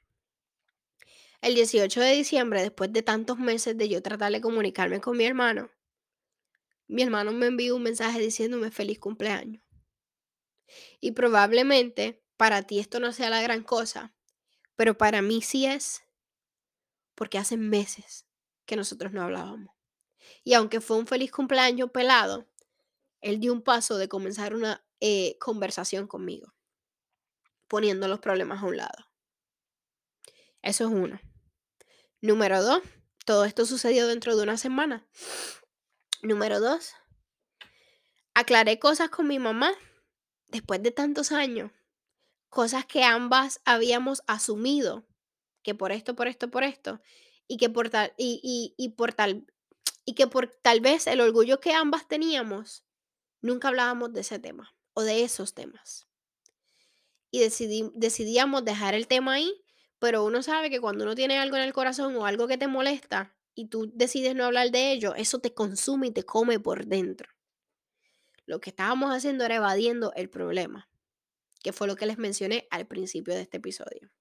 El 1.41 1.55
18 1.55 1.99
de 2.01 2.13
diciembre, 2.13 2.61
después 2.61 2.93
de 2.93 3.01
tantos 3.01 3.39
meses 3.39 3.75
de 3.77 3.89
yo 3.89 4.01
tratar 4.01 4.31
de 4.31 4.41
comunicarme 4.41 5.01
con 5.01 5.17
mi 5.17 5.25
hermano, 5.25 5.71
mi 6.87 7.01
hermano 7.01 7.31
me 7.31 7.47
envió 7.47 7.75
un 7.75 7.83
mensaje 7.83 8.19
diciéndome 8.19 8.69
feliz 8.69 8.99
cumpleaños. 8.99 9.63
Y 10.99 11.11
probablemente 11.11 12.21
para 12.37 12.61
ti 12.63 12.79
esto 12.79 12.99
no 12.99 13.11
sea 13.11 13.29
la 13.29 13.41
gran 13.41 13.63
cosa, 13.63 14.13
pero 14.75 14.97
para 14.97 15.21
mí 15.21 15.41
sí 15.41 15.65
es, 15.65 16.03
porque 17.15 17.37
hace 17.37 17.57
meses 17.57 18.27
que 18.65 18.75
nosotros 18.75 19.11
no 19.11 19.21
hablábamos. 19.21 19.80
Y 20.43 20.53
aunque 20.53 20.81
fue 20.81 20.97
un 20.97 21.07
feliz 21.07 21.31
cumpleaños 21.31 21.91
pelado, 21.91 22.47
él 23.21 23.39
dio 23.39 23.53
un 23.53 23.61
paso 23.61 23.97
de 23.97 24.07
comenzar 24.07 24.55
una 24.55 24.83
eh, 24.99 25.37
conversación 25.39 26.07
conmigo, 26.07 26.53
poniendo 27.67 28.07
los 28.07 28.19
problemas 28.19 28.61
a 28.61 28.65
un 28.65 28.77
lado. 28.77 29.07
Eso 30.61 30.85
es 30.85 30.91
uno. 30.91 31.19
Número 32.21 32.61
dos, 32.63 32.81
todo 33.25 33.45
esto 33.45 33.65
sucedió 33.65 34.07
dentro 34.07 34.35
de 34.35 34.43
una 34.43 34.57
semana. 34.57 35.07
Número 36.21 36.59
dos, 36.59 36.93
aclaré 38.33 38.79
cosas 38.79 39.09
con 39.09 39.27
mi 39.27 39.39
mamá 39.39 39.73
después 40.47 40.83
de 40.83 40.91
tantos 40.91 41.31
años 41.31 41.71
cosas 42.51 42.85
que 42.85 43.03
ambas 43.03 43.61
habíamos 43.63 44.23
asumido, 44.27 45.07
que 45.63 45.73
por 45.73 45.93
esto, 45.93 46.15
por 46.15 46.27
esto, 46.27 46.51
por 46.51 46.63
esto, 46.63 47.01
y 47.47 47.55
que 47.55 47.69
por 47.69 47.89
tal, 47.89 48.13
y, 48.17 48.75
y, 48.77 48.89
por 48.89 49.13
tal, 49.13 49.47
y 50.05 50.13
que 50.13 50.27
por 50.27 50.47
tal 50.47 50.81
vez 50.81 51.07
el 51.07 51.21
orgullo 51.21 51.59
que 51.59 51.73
ambas 51.73 52.07
teníamos, 52.07 52.85
nunca 53.41 53.67
hablábamos 53.67 54.13
de 54.13 54.21
ese 54.21 54.39
tema 54.39 54.75
o 54.93 55.03
de 55.03 55.23
esos 55.23 55.53
temas. 55.53 56.07
Y 57.29 57.39
decidí, 57.39 57.91
decidíamos 57.93 58.65
dejar 58.65 58.93
el 58.93 59.07
tema 59.07 59.33
ahí, 59.33 59.63
pero 59.99 60.25
uno 60.25 60.43
sabe 60.43 60.69
que 60.69 60.81
cuando 60.81 61.03
uno 61.03 61.15
tiene 61.15 61.37
algo 61.37 61.55
en 61.55 61.63
el 61.63 61.73
corazón 61.73 62.15
o 62.15 62.25
algo 62.25 62.47
que 62.47 62.57
te 62.57 62.67
molesta 62.67 63.35
y 63.53 63.67
tú 63.67 63.91
decides 63.93 64.35
no 64.35 64.45
hablar 64.45 64.71
de 64.71 64.91
ello, 64.91 65.15
eso 65.15 65.39
te 65.39 65.53
consume 65.53 66.07
y 66.07 66.11
te 66.11 66.23
come 66.23 66.59
por 66.59 66.85
dentro. 66.87 67.29
Lo 68.45 68.59
que 68.59 68.71
estábamos 68.71 69.11
haciendo 69.11 69.45
era 69.45 69.55
evadiendo 69.55 70.11
el 70.15 70.29
problema 70.29 70.91
que 71.61 71.73
fue 71.73 71.87
lo 71.87 71.95
que 71.95 72.05
les 72.05 72.17
mencioné 72.17 72.67
al 72.71 72.87
principio 72.87 73.33
de 73.33 73.41
este 73.41 73.57
episodio. 73.57 74.11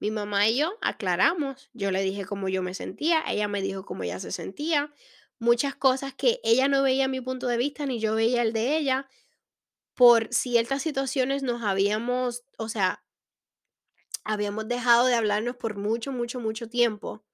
Mi 0.00 0.10
mamá 0.10 0.48
y 0.48 0.56
yo 0.58 0.72
aclaramos, 0.80 1.70
yo 1.72 1.90
le 1.90 2.02
dije 2.02 2.24
cómo 2.24 2.48
yo 2.48 2.62
me 2.62 2.74
sentía, 2.74 3.22
ella 3.28 3.48
me 3.48 3.62
dijo 3.62 3.84
cómo 3.84 4.02
ella 4.02 4.18
se 4.18 4.32
sentía, 4.32 4.92
muchas 5.38 5.74
cosas 5.76 6.14
que 6.14 6.40
ella 6.42 6.68
no 6.68 6.82
veía 6.82 7.06
mi 7.06 7.20
punto 7.20 7.46
de 7.46 7.56
vista 7.56 7.86
ni 7.86 8.00
yo 8.00 8.14
veía 8.14 8.42
el 8.42 8.52
de 8.52 8.76
ella, 8.76 9.08
por 9.94 10.32
ciertas 10.32 10.82
situaciones 10.82 11.42
nos 11.42 11.62
habíamos, 11.62 12.44
o 12.58 12.68
sea, 12.68 13.04
habíamos 14.24 14.66
dejado 14.68 15.06
de 15.06 15.14
hablarnos 15.14 15.56
por 15.56 15.76
mucho, 15.76 16.12
mucho, 16.12 16.40
mucho 16.40 16.68
tiempo. 16.68 17.24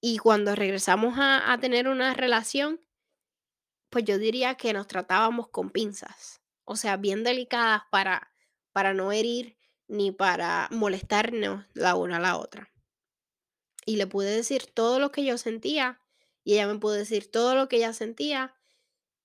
Y 0.00 0.18
cuando 0.18 0.54
regresamos 0.54 1.18
a, 1.18 1.52
a 1.52 1.58
tener 1.58 1.88
una 1.88 2.14
relación, 2.14 2.80
pues 3.90 4.04
yo 4.04 4.18
diría 4.18 4.56
que 4.56 4.72
nos 4.72 4.86
tratábamos 4.86 5.48
con 5.48 5.70
pinzas 5.70 6.40
o 6.66 6.76
sea, 6.76 6.98
bien 6.98 7.24
delicadas 7.24 7.82
para, 7.90 8.34
para 8.72 8.92
no 8.92 9.12
herir 9.12 9.55
ni 9.88 10.10
para 10.10 10.68
molestarnos 10.70 11.64
la 11.74 11.94
una 11.94 12.16
a 12.16 12.20
la 12.20 12.36
otra. 12.36 12.70
Y 13.84 13.96
le 13.96 14.06
pude 14.06 14.30
decir 14.30 14.66
todo 14.66 14.98
lo 14.98 15.12
que 15.12 15.24
yo 15.24 15.38
sentía 15.38 16.00
y 16.44 16.54
ella 16.54 16.66
me 16.66 16.78
pudo 16.78 16.92
decir 16.92 17.30
todo 17.30 17.54
lo 17.54 17.68
que 17.68 17.76
ella 17.76 17.92
sentía 17.92 18.54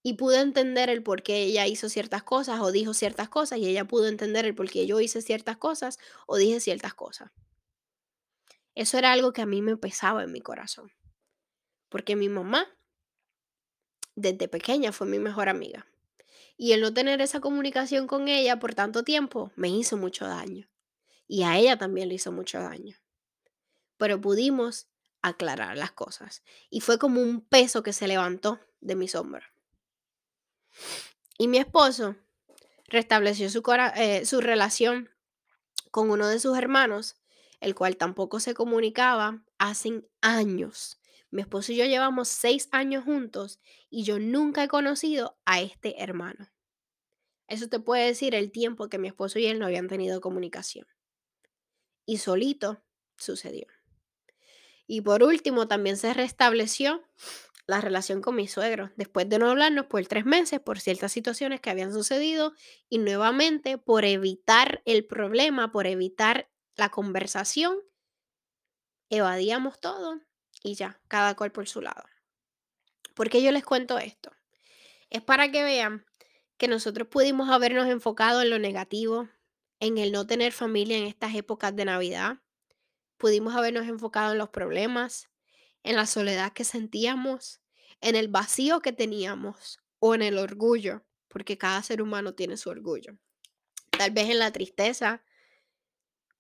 y 0.04 0.14
pude 0.14 0.40
entender 0.40 0.90
el 0.90 1.04
por 1.04 1.22
qué 1.22 1.44
ella 1.44 1.68
hizo 1.68 1.90
ciertas 1.90 2.24
cosas 2.24 2.60
o 2.62 2.72
dijo 2.72 2.94
ciertas 2.94 3.30
cosas 3.30 3.60
y 3.60 3.68
ella 3.68 3.86
pudo 3.86 4.08
entender 4.08 4.46
el 4.46 4.56
por 4.56 4.70
qué 4.70 4.88
yo 4.88 5.00
hice 5.00 5.22
ciertas 5.22 5.58
cosas 5.58 6.00
o 6.26 6.38
dije 6.38 6.60
ciertas 6.60 6.94
cosas. 6.94 7.32
Eso 8.74 8.98
era 8.98 9.12
algo 9.12 9.34
que 9.34 9.42
a 9.42 9.46
mí 9.46 9.62
me 9.62 9.78
pesaba 9.78 10.24
en 10.24 10.32
mi 10.32 10.42
corazón. 10.42 10.92
Porque 11.90 12.16
mi 12.16 12.30
mamá, 12.30 12.68
desde 14.16 14.48
pequeña, 14.48 14.92
fue 14.92 15.08
mi 15.08 15.20
mejor 15.20 15.50
amiga. 15.50 15.91
Y 16.58 16.74
el 16.74 16.82
no 16.82 16.94
tener 16.94 17.22
esa 17.22 17.40
comunicación 17.40 18.08
con 18.08 18.28
ella 18.28 18.60
por 18.60 18.76
tanto 18.76 19.04
tiempo 19.04 19.52
me 19.56 19.70
hizo 19.70 19.98
mucho 19.98 20.26
daño. 20.28 20.70
Y 21.28 21.44
a 21.44 21.58
ella 21.58 21.78
también 21.78 22.10
le 22.10 22.16
hizo 22.16 22.32
mucho 22.32 22.60
daño. 22.60 22.98
Pero 23.98 24.20
pudimos 24.20 24.88
aclarar 25.22 25.78
las 25.78 25.92
cosas. 25.92 26.44
Y 26.70 26.82
fue 26.82 26.98
como 26.98 27.22
un 27.22 27.42
peso 27.42 27.84
que 27.84 27.94
se 27.94 28.08
levantó 28.08 28.60
de 28.80 28.96
mi 28.96 29.08
sombra. 29.08 29.52
Y 31.38 31.48
mi 31.48 31.58
esposo 31.58 32.16
restableció 32.88 33.50
su, 33.50 33.64
eh, 33.96 34.26
su 34.26 34.42
relación 34.42 35.10
con 35.90 36.10
uno 36.10 36.28
de 36.28 36.40
sus 36.40 36.58
hermanos, 36.58 37.16
el 37.60 37.76
cual 37.76 37.98
tampoco 37.98 38.40
se 38.40 38.54
comunicaba 38.54 39.44
hace 39.58 40.04
años. 40.22 41.01
Mi 41.32 41.42
esposo 41.42 41.72
y 41.72 41.78
yo 41.78 41.86
llevamos 41.86 42.28
seis 42.28 42.68
años 42.72 43.06
juntos 43.06 43.60
y 43.90 44.04
yo 44.04 44.20
nunca 44.20 44.64
he 44.64 44.68
conocido 44.68 45.40
a 45.46 45.62
este 45.62 46.04
hermano. 46.04 46.52
Eso 47.48 47.68
te 47.68 47.80
puede 47.80 48.06
decir 48.06 48.36
el 48.36 48.52
tiempo 48.52 48.90
que 48.90 48.98
mi 48.98 49.08
esposo 49.08 49.40
y 49.40 49.46
él 49.46 49.58
no 49.58 49.66
habían 49.66 49.88
tenido 49.88 50.20
comunicación. 50.20 50.86
Y 52.06 52.18
solito 52.18 52.84
sucedió. 53.18 53.68
Y 54.88 55.02
por 55.02 55.24
último, 55.24 55.70
también 55.70 55.96
se 55.96 56.14
restableció 56.14 57.02
la 57.66 57.80
relación 57.80 58.22
con 58.22 58.36
mi 58.36 58.48
suegro, 58.50 58.92
después 58.98 59.30
de 59.30 59.40
no 59.40 59.50
hablarnos 59.50 59.86
por 59.86 60.06
tres 60.06 60.26
meses, 60.26 60.60
por 60.60 60.82
ciertas 60.82 61.14
situaciones 61.14 61.62
que 61.62 61.70
habían 61.70 61.94
sucedido, 61.94 62.54
y 62.90 62.98
nuevamente 62.98 63.78
por 63.78 64.04
evitar 64.04 64.82
el 64.84 65.06
problema, 65.06 65.72
por 65.72 65.88
evitar 65.88 66.50
la 66.76 66.90
conversación, 66.90 67.78
evadíamos 69.10 69.80
todo 69.80 70.20
y 70.64 70.76
ya, 70.76 71.00
cada 71.08 71.36
cual 71.36 71.52
por 71.52 71.68
su 71.68 71.82
lado. 71.82 72.04
¿Por 73.14 73.30
qué 73.30 73.42
yo 73.42 73.52
les 73.52 73.64
cuento 73.64 73.98
esto? 73.98 74.32
Es 75.10 75.22
para 75.22 75.52
que 75.52 75.64
vean 75.64 76.06
que 76.58 76.68
nosotros 76.68 77.08
pudimos 77.08 77.50
habernos 77.50 77.88
enfocado 77.88 78.42
en 78.42 78.50
lo 78.50 78.60
negativo, 78.60 79.30
en 79.80 79.98
el 79.98 80.12
no 80.12 80.28
tener 80.28 80.54
familia 80.54 80.98
en 80.98 81.06
estas 81.06 81.36
épocas 81.36 81.76
de 81.76 81.86
Navidad. 81.86 82.38
Pudimos 83.18 83.56
habernos 83.56 83.88
enfocado 83.88 84.32
en 84.32 84.38
los 84.38 84.50
problemas, 84.50 85.30
en 85.84 85.96
la 85.96 86.06
soledad 86.06 86.54
que 86.54 86.64
sentíamos, 86.64 87.62
en 88.00 88.16
el 88.16 88.28
vacío 88.28 88.82
que 88.82 88.94
teníamos 88.94 89.80
o 90.00 90.16
en 90.16 90.22
el 90.22 90.38
orgullo, 90.38 91.04
porque 91.28 91.58
cada 91.58 91.82
ser 91.84 92.02
humano 92.02 92.34
tiene 92.34 92.58
su 92.58 92.70
orgullo. 92.70 93.18
Tal 93.90 94.12
vez 94.12 94.30
en 94.30 94.40
la 94.40 94.52
tristeza, 94.52 95.24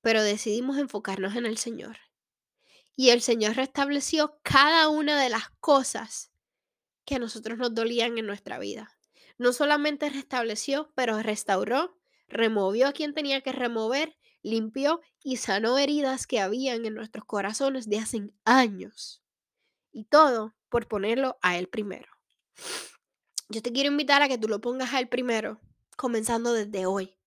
pero 0.01 0.23
decidimos 0.23 0.77
enfocarnos 0.77 1.35
en 1.35 1.45
el 1.45 1.57
Señor. 1.57 1.97
Y 2.95 3.09
el 3.09 3.21
Señor 3.21 3.55
restableció 3.55 4.39
cada 4.43 4.89
una 4.89 5.21
de 5.21 5.29
las 5.29 5.49
cosas 5.59 6.31
que 7.05 7.15
a 7.15 7.19
nosotros 7.19 7.57
nos 7.57 7.73
dolían 7.73 8.17
en 8.17 8.25
nuestra 8.25 8.59
vida. 8.59 8.97
No 9.37 9.53
solamente 9.53 10.09
restableció, 10.09 10.91
pero 10.95 11.21
restauró, 11.21 11.97
removió 12.27 12.87
a 12.87 12.93
quien 12.93 13.13
tenía 13.13 13.41
que 13.41 13.51
remover, 13.51 14.17
limpió 14.43 15.01
y 15.23 15.37
sanó 15.37 15.77
heridas 15.77 16.27
que 16.27 16.39
habían 16.39 16.85
en 16.85 16.93
nuestros 16.93 17.25
corazones 17.25 17.89
de 17.89 17.99
hace 17.99 18.29
años. 18.45 19.23
Y 19.91 20.05
todo 20.05 20.55
por 20.69 20.87
ponerlo 20.87 21.37
a 21.41 21.57
Él 21.57 21.67
primero. 21.67 22.07
Yo 23.49 23.61
te 23.61 23.71
quiero 23.71 23.91
invitar 23.91 24.21
a 24.21 24.27
que 24.27 24.37
tú 24.37 24.47
lo 24.47 24.61
pongas 24.61 24.93
a 24.93 24.99
Él 24.99 25.09
primero, 25.09 25.59
comenzando 25.97 26.53
desde 26.53 26.85
hoy. 26.85 27.17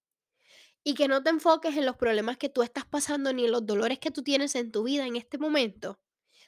Y 0.84 0.94
que 0.94 1.08
no 1.08 1.22
te 1.22 1.30
enfoques 1.30 1.76
en 1.76 1.86
los 1.86 1.96
problemas 1.96 2.36
que 2.36 2.48
tú 2.48 2.62
estás 2.62 2.84
pasando 2.84 3.32
ni 3.32 3.46
en 3.46 3.52
los 3.52 3.66
dolores 3.66 3.98
que 3.98 4.10
tú 4.10 4.22
tienes 4.22 4.54
en 4.54 4.70
tu 4.70 4.84
vida 4.84 5.06
en 5.06 5.16
este 5.16 5.38
momento, 5.38 5.98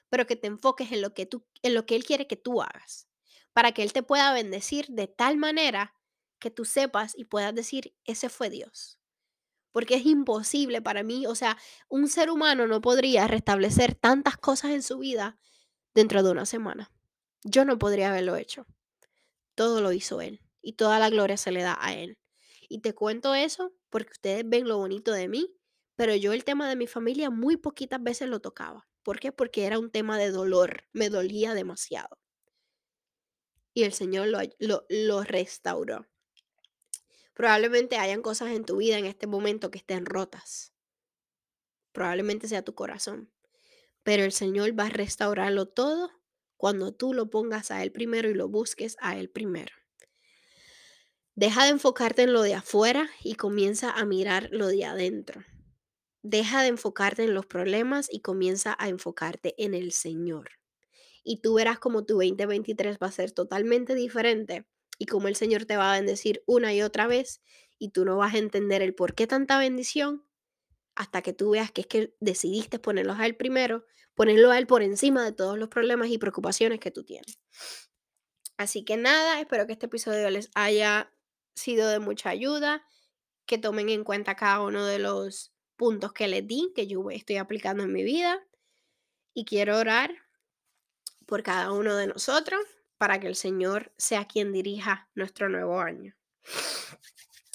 pero 0.09 0.27
que 0.27 0.37
te 0.37 0.47
enfoques 0.47 0.93
en 0.93 1.03
lo 1.03 1.15
que, 1.15 1.27
tú, 1.27 1.45
en 1.63 1.75
lo 1.75 1.87
que 1.87 1.97
Él 1.97 2.05
quiere 2.05 2.27
que 2.27 2.37
tú 2.37 2.63
hagas, 2.63 3.09
para 3.53 3.73
que 3.73 3.83
Él 3.83 3.93
te 3.93 4.03
pueda 4.03 4.33
bendecir 4.33 4.87
de 4.89 5.09
tal 5.09 5.37
manera 5.37 5.95
que 6.39 6.51
tú 6.51 6.65
sepas 6.65 7.15
y 7.17 7.25
puedas 7.25 7.55
decir, 7.55 7.95
ese 8.05 8.29
fue 8.29 8.51
Dios. 8.51 8.99
Porque 9.73 9.97
es 9.97 10.07
imposible 10.07 10.81
para 10.81 11.03
mí, 11.03 11.27
o 11.27 11.35
sea, 11.35 11.59
un 11.89 12.09
ser 12.09 12.31
humano 12.31 12.67
no 12.67 12.81
podría 12.81 13.27
restablecer 13.27 13.95
tantas 13.95 14.37
cosas 14.37 14.71
en 14.71 14.83
su 14.83 14.99
vida 14.99 15.39
dentro 15.95 16.23
de 16.23 16.31
una 16.31 16.47
semana. 16.47 16.91
Yo 17.43 17.65
no 17.65 17.79
podría 17.79 18.11
haberlo 18.11 18.37
hecho. 18.37 18.67
Todo 19.55 19.81
lo 19.81 19.93
hizo 19.93 20.21
Él 20.21 20.43
y 20.63 20.75
toda 20.75 20.99
la 20.99 21.11
gloria 21.11 21.37
se 21.37 21.53
le 21.53 21.63
da 21.63 21.77
a 21.81 21.95
Él. 21.95 22.19
Y 22.69 22.81
te 22.81 22.95
cuento 22.95 23.35
eso 23.35 23.75
porque 23.89 24.13
ustedes 24.13 24.49
ven 24.49 24.69
lo 24.69 24.79
bonito 24.79 25.13
de 25.13 25.29
mí, 25.29 25.57
pero 25.97 26.15
yo 26.15 26.33
el 26.33 26.45
tema 26.45 26.69
de 26.69 26.77
mi 26.77 26.87
familia 26.87 27.31
muy 27.31 27.57
poquitas 27.57 28.03
veces 28.03 28.29
lo 28.29 28.41
tocaba. 28.41 28.87
¿Por 29.03 29.21
qué? 29.21 29.33
Porque 29.33 29.67
era 29.67 29.79
un 29.79 29.91
tema 29.91 30.19
de 30.19 30.31
dolor, 30.31 30.85
me 30.93 31.11
dolía 31.11 31.55
demasiado. 31.55 32.19
Y 33.73 33.85
el 33.85 33.93
Señor 33.93 34.29
lo, 34.29 34.41
lo, 34.89 35.23
restauró. 35.23 36.07
Probablemente 37.35 37.99
hayan 37.99 38.23
cosas 38.23 38.51
en 38.51 38.65
tu 38.65 38.79
vida 38.79 38.99
en 38.99 39.07
este 39.07 39.27
momento 39.27 39.71
que 39.71 39.79
estén 39.79 40.07
rotas. 40.07 40.73
Probablemente 41.93 42.49
sea 42.49 42.65
tu 42.65 42.75
corazón. 42.75 43.31
Pero 44.03 44.25
el 44.25 44.33
Señor 44.33 44.79
va 44.79 44.87
a 44.87 44.91
restaurarlo 44.91 45.67
todo 45.69 46.11
cuando 46.57 46.95
tú 46.95 47.13
lo 47.13 47.29
pongas 47.29 47.71
a 47.71 47.83
Él 47.83 47.93
primero 47.93 48.31
y 48.31 48.35
lo 48.35 48.49
busques 48.49 48.97
a 49.01 49.17
Él 49.19 49.31
primero. 49.31 49.75
Deja 51.39 51.65
de 51.65 51.69
enfocarte 51.69 52.23
en 52.23 52.33
lo 52.33 52.41
de 52.41 52.55
afuera 52.55 53.11
y 53.23 53.35
comienza 53.35 53.91
a 53.91 54.07
mirar 54.07 54.49
lo 54.53 54.69
de 54.69 54.87
adentro. 54.87 55.45
Deja 56.23 56.63
de 56.63 56.69
enfocarte 56.69 57.25
en 57.25 57.35
los 57.35 57.45
problemas 57.45 58.09
y 58.11 58.21
comienza 58.21 58.75
a 58.79 58.89
enfocarte 58.89 59.55
en 59.59 59.75
el 59.75 59.93
Señor. 59.93 60.49
Y 61.23 61.43
tú 61.43 61.53
verás 61.53 61.79
como 61.79 62.07
tu 62.07 62.15
2023 62.15 62.97
va 62.97 63.09
a 63.09 63.13
ser 63.13 63.33
totalmente 63.33 63.95
diferente 63.95 64.65
y 64.99 65.05
como 65.05 65.29
el 65.29 65.37
Señor 65.37 65.67
te 65.67 65.77
va 65.77 65.93
a 65.93 65.97
bendecir 65.97 66.43
una 66.47 66.73
y 66.73 66.81
otra 66.81 67.07
vez 67.07 67.43
y 67.79 67.91
tú 67.91 68.07
no 68.07 68.17
vas 68.17 68.33
a 68.33 68.39
entender 68.39 68.81
el 68.81 68.95
por 68.95 69.15
qué 69.15 69.27
tanta 69.27 69.59
bendición 69.59 70.25
hasta 70.95 71.21
que 71.21 71.35
tú 71.35 71.51
veas 71.51 71.71
que 71.71 71.83
es 71.83 71.87
que 71.87 72.15
decidiste 72.19 72.79
ponerlos 72.79 73.19
a 73.19 73.27
él 73.27 73.37
primero, 73.37 73.85
ponerlo 74.15 74.53
a 74.53 74.59
él 74.59 74.67
por 74.67 74.83
encima 74.83 75.23
de 75.23 75.33
todos 75.33 75.59
los 75.59 75.69
problemas 75.69 76.09
y 76.09 76.17
preocupaciones 76.17 76.81
que 76.81 76.91
tú 76.91 77.05
tienes. 77.05 77.39
Así 78.57 78.87
que 78.87 78.97
nada, 78.97 79.39
espero 79.39 79.67
que 79.67 79.75
este 79.75 79.85
episodio 79.85 80.31
les 80.31 80.49
haya 80.55 81.13
sido 81.57 81.89
de 81.89 81.99
mucha 81.99 82.31
ayuda, 82.31 82.87
que 83.47 83.59
tomen 83.59 83.89
en 83.89 84.05
cuenta 84.05 84.37
cada 84.37 84.61
uno 84.61 84.85
de 84.87 84.99
los 84.99 85.53
puntos 85.77 86.13
que 86.13 86.29
les 86.29 86.47
di, 86.47 86.73
que 86.75 86.87
yo 86.87 87.11
estoy 87.11 87.37
aplicando 87.37 87.83
en 87.83 87.93
mi 87.93 88.05
vida. 88.05 88.47
Y 89.35 89.45
quiero 89.45 89.77
orar 89.77 90.15
por 91.27 91.43
cada 91.43 91.73
uno 91.73 91.97
de 91.97 92.07
nosotros 92.07 92.61
para 92.99 93.21
que 93.21 93.27
el 93.27 93.37
Señor 93.37 93.93
sea 93.99 94.27
quien 94.27 94.53
dirija 94.53 95.11
nuestro 95.15 95.49
nuevo 95.49 95.81
año. 95.81 96.15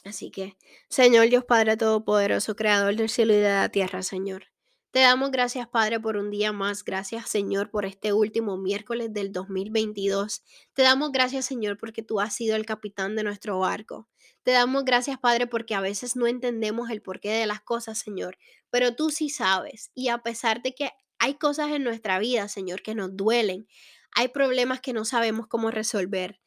Así 0.03 0.31
que, 0.31 0.57
Señor 0.89 1.29
Dios 1.29 1.45
Padre 1.45 1.77
Todopoderoso, 1.77 2.55
Creador 2.55 2.95
del 2.95 3.09
cielo 3.09 3.33
y 3.33 3.37
de 3.37 3.49
la 3.49 3.69
tierra, 3.69 4.03
Señor. 4.03 4.50
Te 4.91 4.99
damos 4.99 5.31
gracias, 5.31 5.69
Padre, 5.69 6.01
por 6.01 6.17
un 6.17 6.29
día 6.29 6.51
más. 6.51 6.83
Gracias, 6.83 7.29
Señor, 7.29 7.71
por 7.71 7.85
este 7.85 8.11
último 8.11 8.57
miércoles 8.57 9.13
del 9.13 9.31
2022. 9.31 10.43
Te 10.73 10.81
damos 10.81 11.13
gracias, 11.13 11.45
Señor, 11.45 11.77
porque 11.77 12.03
tú 12.03 12.19
has 12.19 12.35
sido 12.35 12.57
el 12.57 12.65
capitán 12.65 13.15
de 13.15 13.23
nuestro 13.23 13.57
barco. 13.57 14.09
Te 14.43 14.51
damos 14.51 14.83
gracias, 14.83 15.17
Padre, 15.17 15.47
porque 15.47 15.75
a 15.75 15.79
veces 15.79 16.17
no 16.17 16.27
entendemos 16.27 16.89
el 16.89 17.01
porqué 17.01 17.29
de 17.31 17.45
las 17.45 17.61
cosas, 17.61 17.99
Señor, 17.99 18.37
pero 18.69 18.93
tú 18.93 19.11
sí 19.11 19.29
sabes. 19.29 19.91
Y 19.95 20.09
a 20.09 20.17
pesar 20.17 20.61
de 20.61 20.75
que 20.75 20.89
hay 21.19 21.35
cosas 21.35 21.71
en 21.71 21.85
nuestra 21.85 22.19
vida, 22.19 22.49
Señor, 22.49 22.81
que 22.81 22.93
nos 22.93 23.15
duelen, 23.15 23.69
hay 24.13 24.27
problemas 24.27 24.81
que 24.81 24.91
no 24.91 25.05
sabemos 25.05 25.47
cómo 25.47 25.71
resolver. 25.71 26.41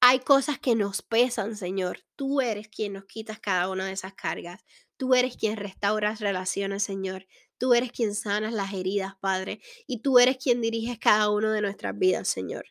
Hay 0.00 0.20
cosas 0.20 0.58
que 0.58 0.74
nos 0.74 1.02
pesan, 1.02 1.54
Señor. 1.54 2.06
Tú 2.16 2.40
eres 2.40 2.68
quien 2.68 2.94
nos 2.94 3.04
quitas 3.04 3.40
cada 3.40 3.68
una 3.68 3.84
de 3.84 3.92
esas 3.92 4.14
cargas. 4.14 4.64
Tú 4.96 5.14
eres 5.14 5.36
quien 5.36 5.58
restauras 5.58 6.20
relaciones, 6.20 6.82
Señor. 6.82 7.26
Tú 7.60 7.74
eres 7.74 7.92
quien 7.92 8.14
sanas 8.14 8.54
las 8.54 8.72
heridas, 8.72 9.16
Padre. 9.20 9.60
Y 9.86 9.98
tú 10.00 10.18
eres 10.18 10.38
quien 10.38 10.62
diriges 10.62 10.98
cada 10.98 11.28
una 11.28 11.52
de 11.52 11.60
nuestras 11.60 11.96
vidas, 11.98 12.26
Señor. 12.26 12.64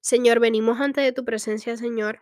Señor, 0.00 0.40
venimos 0.40 0.80
ante 0.80 1.00
de 1.00 1.12
tu 1.12 1.24
presencia, 1.24 1.76
Señor, 1.76 2.18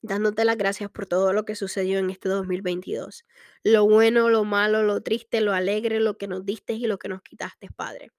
dándote 0.00 0.46
las 0.46 0.56
gracias 0.56 0.90
por 0.90 1.04
todo 1.04 1.34
lo 1.34 1.44
que 1.44 1.54
sucedió 1.54 1.98
en 1.98 2.08
este 2.08 2.30
2022. 2.30 3.26
Lo 3.62 3.86
bueno, 3.86 4.30
lo 4.30 4.44
malo, 4.44 4.84
lo 4.84 5.02
triste, 5.02 5.42
lo 5.42 5.52
alegre, 5.52 6.00
lo 6.00 6.16
que 6.16 6.28
nos 6.28 6.46
diste 6.46 6.72
y 6.72 6.86
lo 6.86 6.96
que 6.98 7.10
nos 7.10 7.20
quitaste, 7.20 7.68
Padre. 7.76 8.10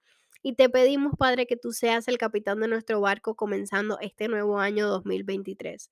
Y 0.43 0.53
te 0.53 0.69
pedimos, 0.69 1.13
Padre, 1.17 1.47
que 1.47 1.57
tú 1.57 1.71
seas 1.71 2.07
el 2.07 2.19
capitán 2.19 2.59
de 2.59 2.67
nuestro 2.67 3.01
barco 3.01 3.35
comenzando 3.35 3.97
este 4.01 4.27
nuevo 4.27 4.59
año 4.59 4.87
2023. 4.87 5.89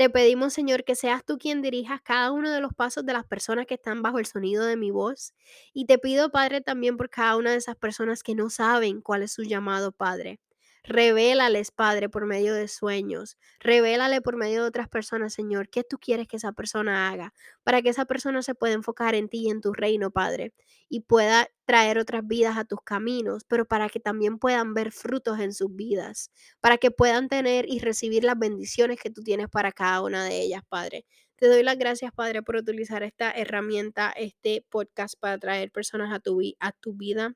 Te 0.00 0.08
pedimos, 0.08 0.54
Señor, 0.54 0.84
que 0.84 0.94
seas 0.94 1.26
tú 1.26 1.36
quien 1.36 1.60
dirijas 1.60 2.00
cada 2.00 2.32
uno 2.32 2.50
de 2.50 2.62
los 2.62 2.72
pasos 2.72 3.04
de 3.04 3.12
las 3.12 3.26
personas 3.26 3.66
que 3.66 3.74
están 3.74 4.00
bajo 4.00 4.18
el 4.18 4.24
sonido 4.24 4.64
de 4.64 4.78
mi 4.78 4.90
voz. 4.90 5.34
Y 5.74 5.84
te 5.84 5.98
pido, 5.98 6.30
Padre, 6.30 6.62
también 6.62 6.96
por 6.96 7.10
cada 7.10 7.36
una 7.36 7.50
de 7.50 7.58
esas 7.58 7.76
personas 7.76 8.22
que 8.22 8.34
no 8.34 8.48
saben 8.48 9.02
cuál 9.02 9.22
es 9.22 9.32
su 9.32 9.42
llamado, 9.42 9.92
Padre. 9.92 10.40
Revélales, 10.82 11.70
Padre, 11.70 12.08
por 12.08 12.26
medio 12.26 12.54
de 12.54 12.66
sueños. 12.68 13.36
Revélale 13.60 14.20
por 14.22 14.36
medio 14.36 14.62
de 14.62 14.68
otras 14.68 14.88
personas, 14.88 15.34
Señor, 15.34 15.68
qué 15.68 15.84
tú 15.84 15.98
quieres 15.98 16.26
que 16.26 16.36
esa 16.36 16.52
persona 16.52 17.08
haga, 17.10 17.34
para 17.62 17.82
que 17.82 17.90
esa 17.90 18.06
persona 18.06 18.42
se 18.42 18.54
pueda 18.54 18.74
enfocar 18.74 19.14
en 19.14 19.28
ti 19.28 19.42
y 19.46 19.50
en 19.50 19.60
tu 19.60 19.72
reino, 19.72 20.10
Padre, 20.10 20.54
y 20.88 21.00
pueda 21.00 21.48
traer 21.66 21.98
otras 21.98 22.26
vidas 22.26 22.56
a 22.56 22.64
tus 22.64 22.80
caminos, 22.82 23.44
pero 23.46 23.66
para 23.66 23.88
que 23.88 24.00
también 24.00 24.38
puedan 24.38 24.74
ver 24.74 24.90
frutos 24.92 25.38
en 25.38 25.52
sus 25.52 25.74
vidas, 25.74 26.30
para 26.60 26.78
que 26.78 26.90
puedan 26.90 27.28
tener 27.28 27.66
y 27.68 27.78
recibir 27.80 28.24
las 28.24 28.38
bendiciones 28.38 28.98
que 29.00 29.10
tú 29.10 29.22
tienes 29.22 29.48
para 29.48 29.72
cada 29.72 30.02
una 30.02 30.24
de 30.24 30.40
ellas, 30.40 30.62
Padre. 30.68 31.04
Te 31.36 31.48
doy 31.48 31.62
las 31.62 31.78
gracias, 31.78 32.12
Padre, 32.12 32.42
por 32.42 32.56
utilizar 32.56 33.02
esta 33.02 33.30
herramienta, 33.30 34.10
este 34.16 34.64
podcast 34.68 35.14
para 35.18 35.38
traer 35.38 35.70
personas 35.70 36.12
a 36.12 36.20
tu, 36.20 36.40
a 36.58 36.72
tu 36.72 36.94
vida 36.94 37.34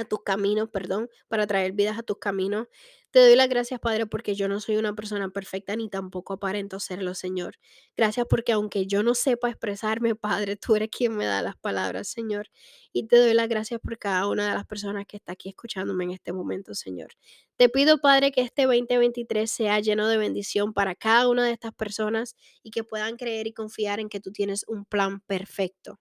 a 0.00 0.04
tus 0.04 0.22
caminos, 0.22 0.68
perdón, 0.70 1.08
para 1.28 1.46
traer 1.46 1.72
vidas 1.72 1.98
a 1.98 2.02
tus 2.02 2.18
caminos. 2.18 2.66
Te 3.12 3.18
doy 3.18 3.34
las 3.34 3.48
gracias, 3.48 3.80
Padre, 3.80 4.06
porque 4.06 4.36
yo 4.36 4.46
no 4.46 4.60
soy 4.60 4.76
una 4.76 4.94
persona 4.94 5.30
perfecta 5.30 5.74
ni 5.74 5.88
tampoco 5.88 6.34
aparento 6.34 6.78
serlo, 6.78 7.14
Señor. 7.14 7.56
Gracias 7.96 8.24
porque 8.30 8.52
aunque 8.52 8.86
yo 8.86 9.02
no 9.02 9.16
sepa 9.16 9.50
expresarme, 9.50 10.14
Padre, 10.14 10.54
tú 10.56 10.76
eres 10.76 10.90
quien 10.90 11.16
me 11.16 11.24
da 11.24 11.42
las 11.42 11.56
palabras, 11.56 12.06
Señor. 12.06 12.50
Y 12.92 13.08
te 13.08 13.16
doy 13.16 13.34
las 13.34 13.48
gracias 13.48 13.80
por 13.80 13.98
cada 13.98 14.28
una 14.28 14.48
de 14.48 14.54
las 14.54 14.64
personas 14.64 15.06
que 15.06 15.16
está 15.16 15.32
aquí 15.32 15.48
escuchándome 15.48 16.04
en 16.04 16.12
este 16.12 16.32
momento, 16.32 16.72
Señor. 16.74 17.08
Te 17.56 17.68
pido, 17.68 17.98
Padre, 18.00 18.30
que 18.30 18.42
este 18.42 18.66
2023 18.66 19.50
sea 19.50 19.80
lleno 19.80 20.06
de 20.06 20.16
bendición 20.16 20.72
para 20.72 20.94
cada 20.94 21.28
una 21.28 21.44
de 21.44 21.52
estas 21.52 21.74
personas 21.74 22.36
y 22.62 22.70
que 22.70 22.84
puedan 22.84 23.16
creer 23.16 23.48
y 23.48 23.52
confiar 23.52 23.98
en 23.98 24.08
que 24.08 24.20
tú 24.20 24.30
tienes 24.30 24.64
un 24.68 24.84
plan 24.84 25.20
perfecto. 25.20 25.98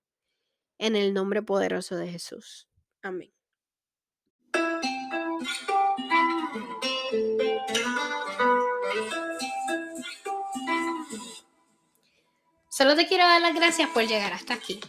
En 0.77 0.95
el 0.95 1.13
nombre 1.13 1.41
poderoso 1.41 1.95
de 1.95 2.07
Jesús. 2.07 2.67
Amén. 3.01 3.38
Solo 12.69 12.95
te 12.95 13.07
quiero 13.07 13.25
dar 13.25 13.41
las 13.41 13.53
gracias 13.53 13.89
por 13.89 14.07
llegar 14.07 14.31
hasta 14.31 14.53
aquí. 14.53 14.79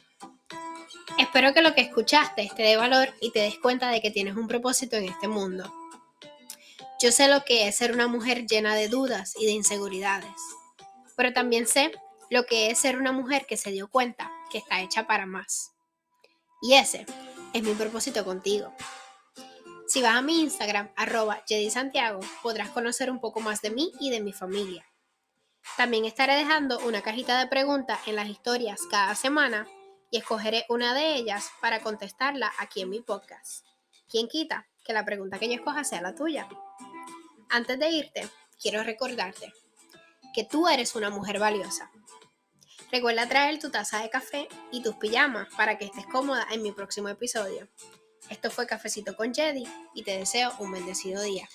Espero 1.18 1.52
que 1.52 1.60
lo 1.60 1.74
que 1.74 1.80
escuchaste 1.80 2.48
te 2.56 2.62
dé 2.62 2.76
valor 2.76 3.12
y 3.20 3.32
te 3.32 3.40
des 3.40 3.58
cuenta 3.58 3.90
de 3.90 4.00
que 4.00 4.12
tienes 4.12 4.36
un 4.36 4.46
propósito 4.46 4.96
en 4.96 5.06
este 5.06 5.26
mundo. 5.26 5.74
Yo 7.02 7.10
sé 7.10 7.28
lo 7.28 7.44
que 7.44 7.66
es 7.66 7.76
ser 7.76 7.92
una 7.92 8.06
mujer 8.06 8.46
llena 8.46 8.76
de 8.76 8.88
dudas 8.88 9.34
y 9.38 9.46
de 9.46 9.52
inseguridades, 9.52 10.36
pero 11.16 11.32
también 11.32 11.66
sé 11.66 11.90
lo 12.30 12.46
que 12.46 12.70
es 12.70 12.78
ser 12.78 12.96
una 12.96 13.10
mujer 13.10 13.44
que 13.46 13.56
se 13.56 13.72
dio 13.72 13.88
cuenta 13.88 14.30
que 14.50 14.58
está 14.58 14.80
hecha 14.82 15.06
para 15.06 15.26
más. 15.26 15.72
Y 16.62 16.74
ese 16.74 17.06
es 17.52 17.62
mi 17.62 17.74
propósito 17.74 18.24
contigo. 18.24 18.72
Si 19.92 20.02
vas 20.02 20.14
a 20.14 20.22
mi 20.22 20.42
Instagram, 20.42 20.92
arroba 20.94 21.42
Santiago, 21.68 22.20
podrás 22.44 22.68
conocer 22.68 23.10
un 23.10 23.18
poco 23.18 23.40
más 23.40 23.60
de 23.60 23.70
mí 23.70 23.90
y 23.98 24.10
de 24.10 24.20
mi 24.20 24.32
familia. 24.32 24.86
También 25.76 26.04
estaré 26.04 26.36
dejando 26.36 26.78
una 26.86 27.02
cajita 27.02 27.40
de 27.40 27.48
preguntas 27.48 27.98
en 28.06 28.14
las 28.14 28.28
historias 28.28 28.82
cada 28.88 29.16
semana 29.16 29.66
y 30.08 30.18
escogeré 30.18 30.64
una 30.68 30.94
de 30.94 31.16
ellas 31.16 31.50
para 31.60 31.80
contestarla 31.80 32.52
aquí 32.60 32.82
en 32.82 32.90
mi 32.90 33.00
podcast. 33.00 33.66
¿Quién 34.08 34.28
quita 34.28 34.68
que 34.84 34.92
la 34.92 35.04
pregunta 35.04 35.40
que 35.40 35.48
yo 35.48 35.54
escoja 35.54 35.82
sea 35.82 36.00
la 36.00 36.14
tuya? 36.14 36.48
Antes 37.48 37.76
de 37.80 37.90
irte, 37.90 38.28
quiero 38.62 38.84
recordarte 38.84 39.52
que 40.32 40.44
tú 40.44 40.68
eres 40.68 40.94
una 40.94 41.10
mujer 41.10 41.40
valiosa. 41.40 41.90
Recuerda 42.92 43.28
traer 43.28 43.58
tu 43.58 43.72
taza 43.72 44.02
de 44.02 44.10
café 44.10 44.46
y 44.70 44.84
tus 44.84 44.94
pijamas 44.94 45.48
para 45.56 45.78
que 45.78 45.86
estés 45.86 46.06
cómoda 46.06 46.46
en 46.52 46.62
mi 46.62 46.70
próximo 46.70 47.08
episodio. 47.08 47.68
Esto 48.30 48.50
fue 48.50 48.66
Cafecito 48.66 49.16
con 49.16 49.34
Jedi 49.34 49.64
y 49.94 50.04
te 50.04 50.16
deseo 50.16 50.52
un 50.60 50.70
bendecido 50.70 51.20
día. 51.20 51.48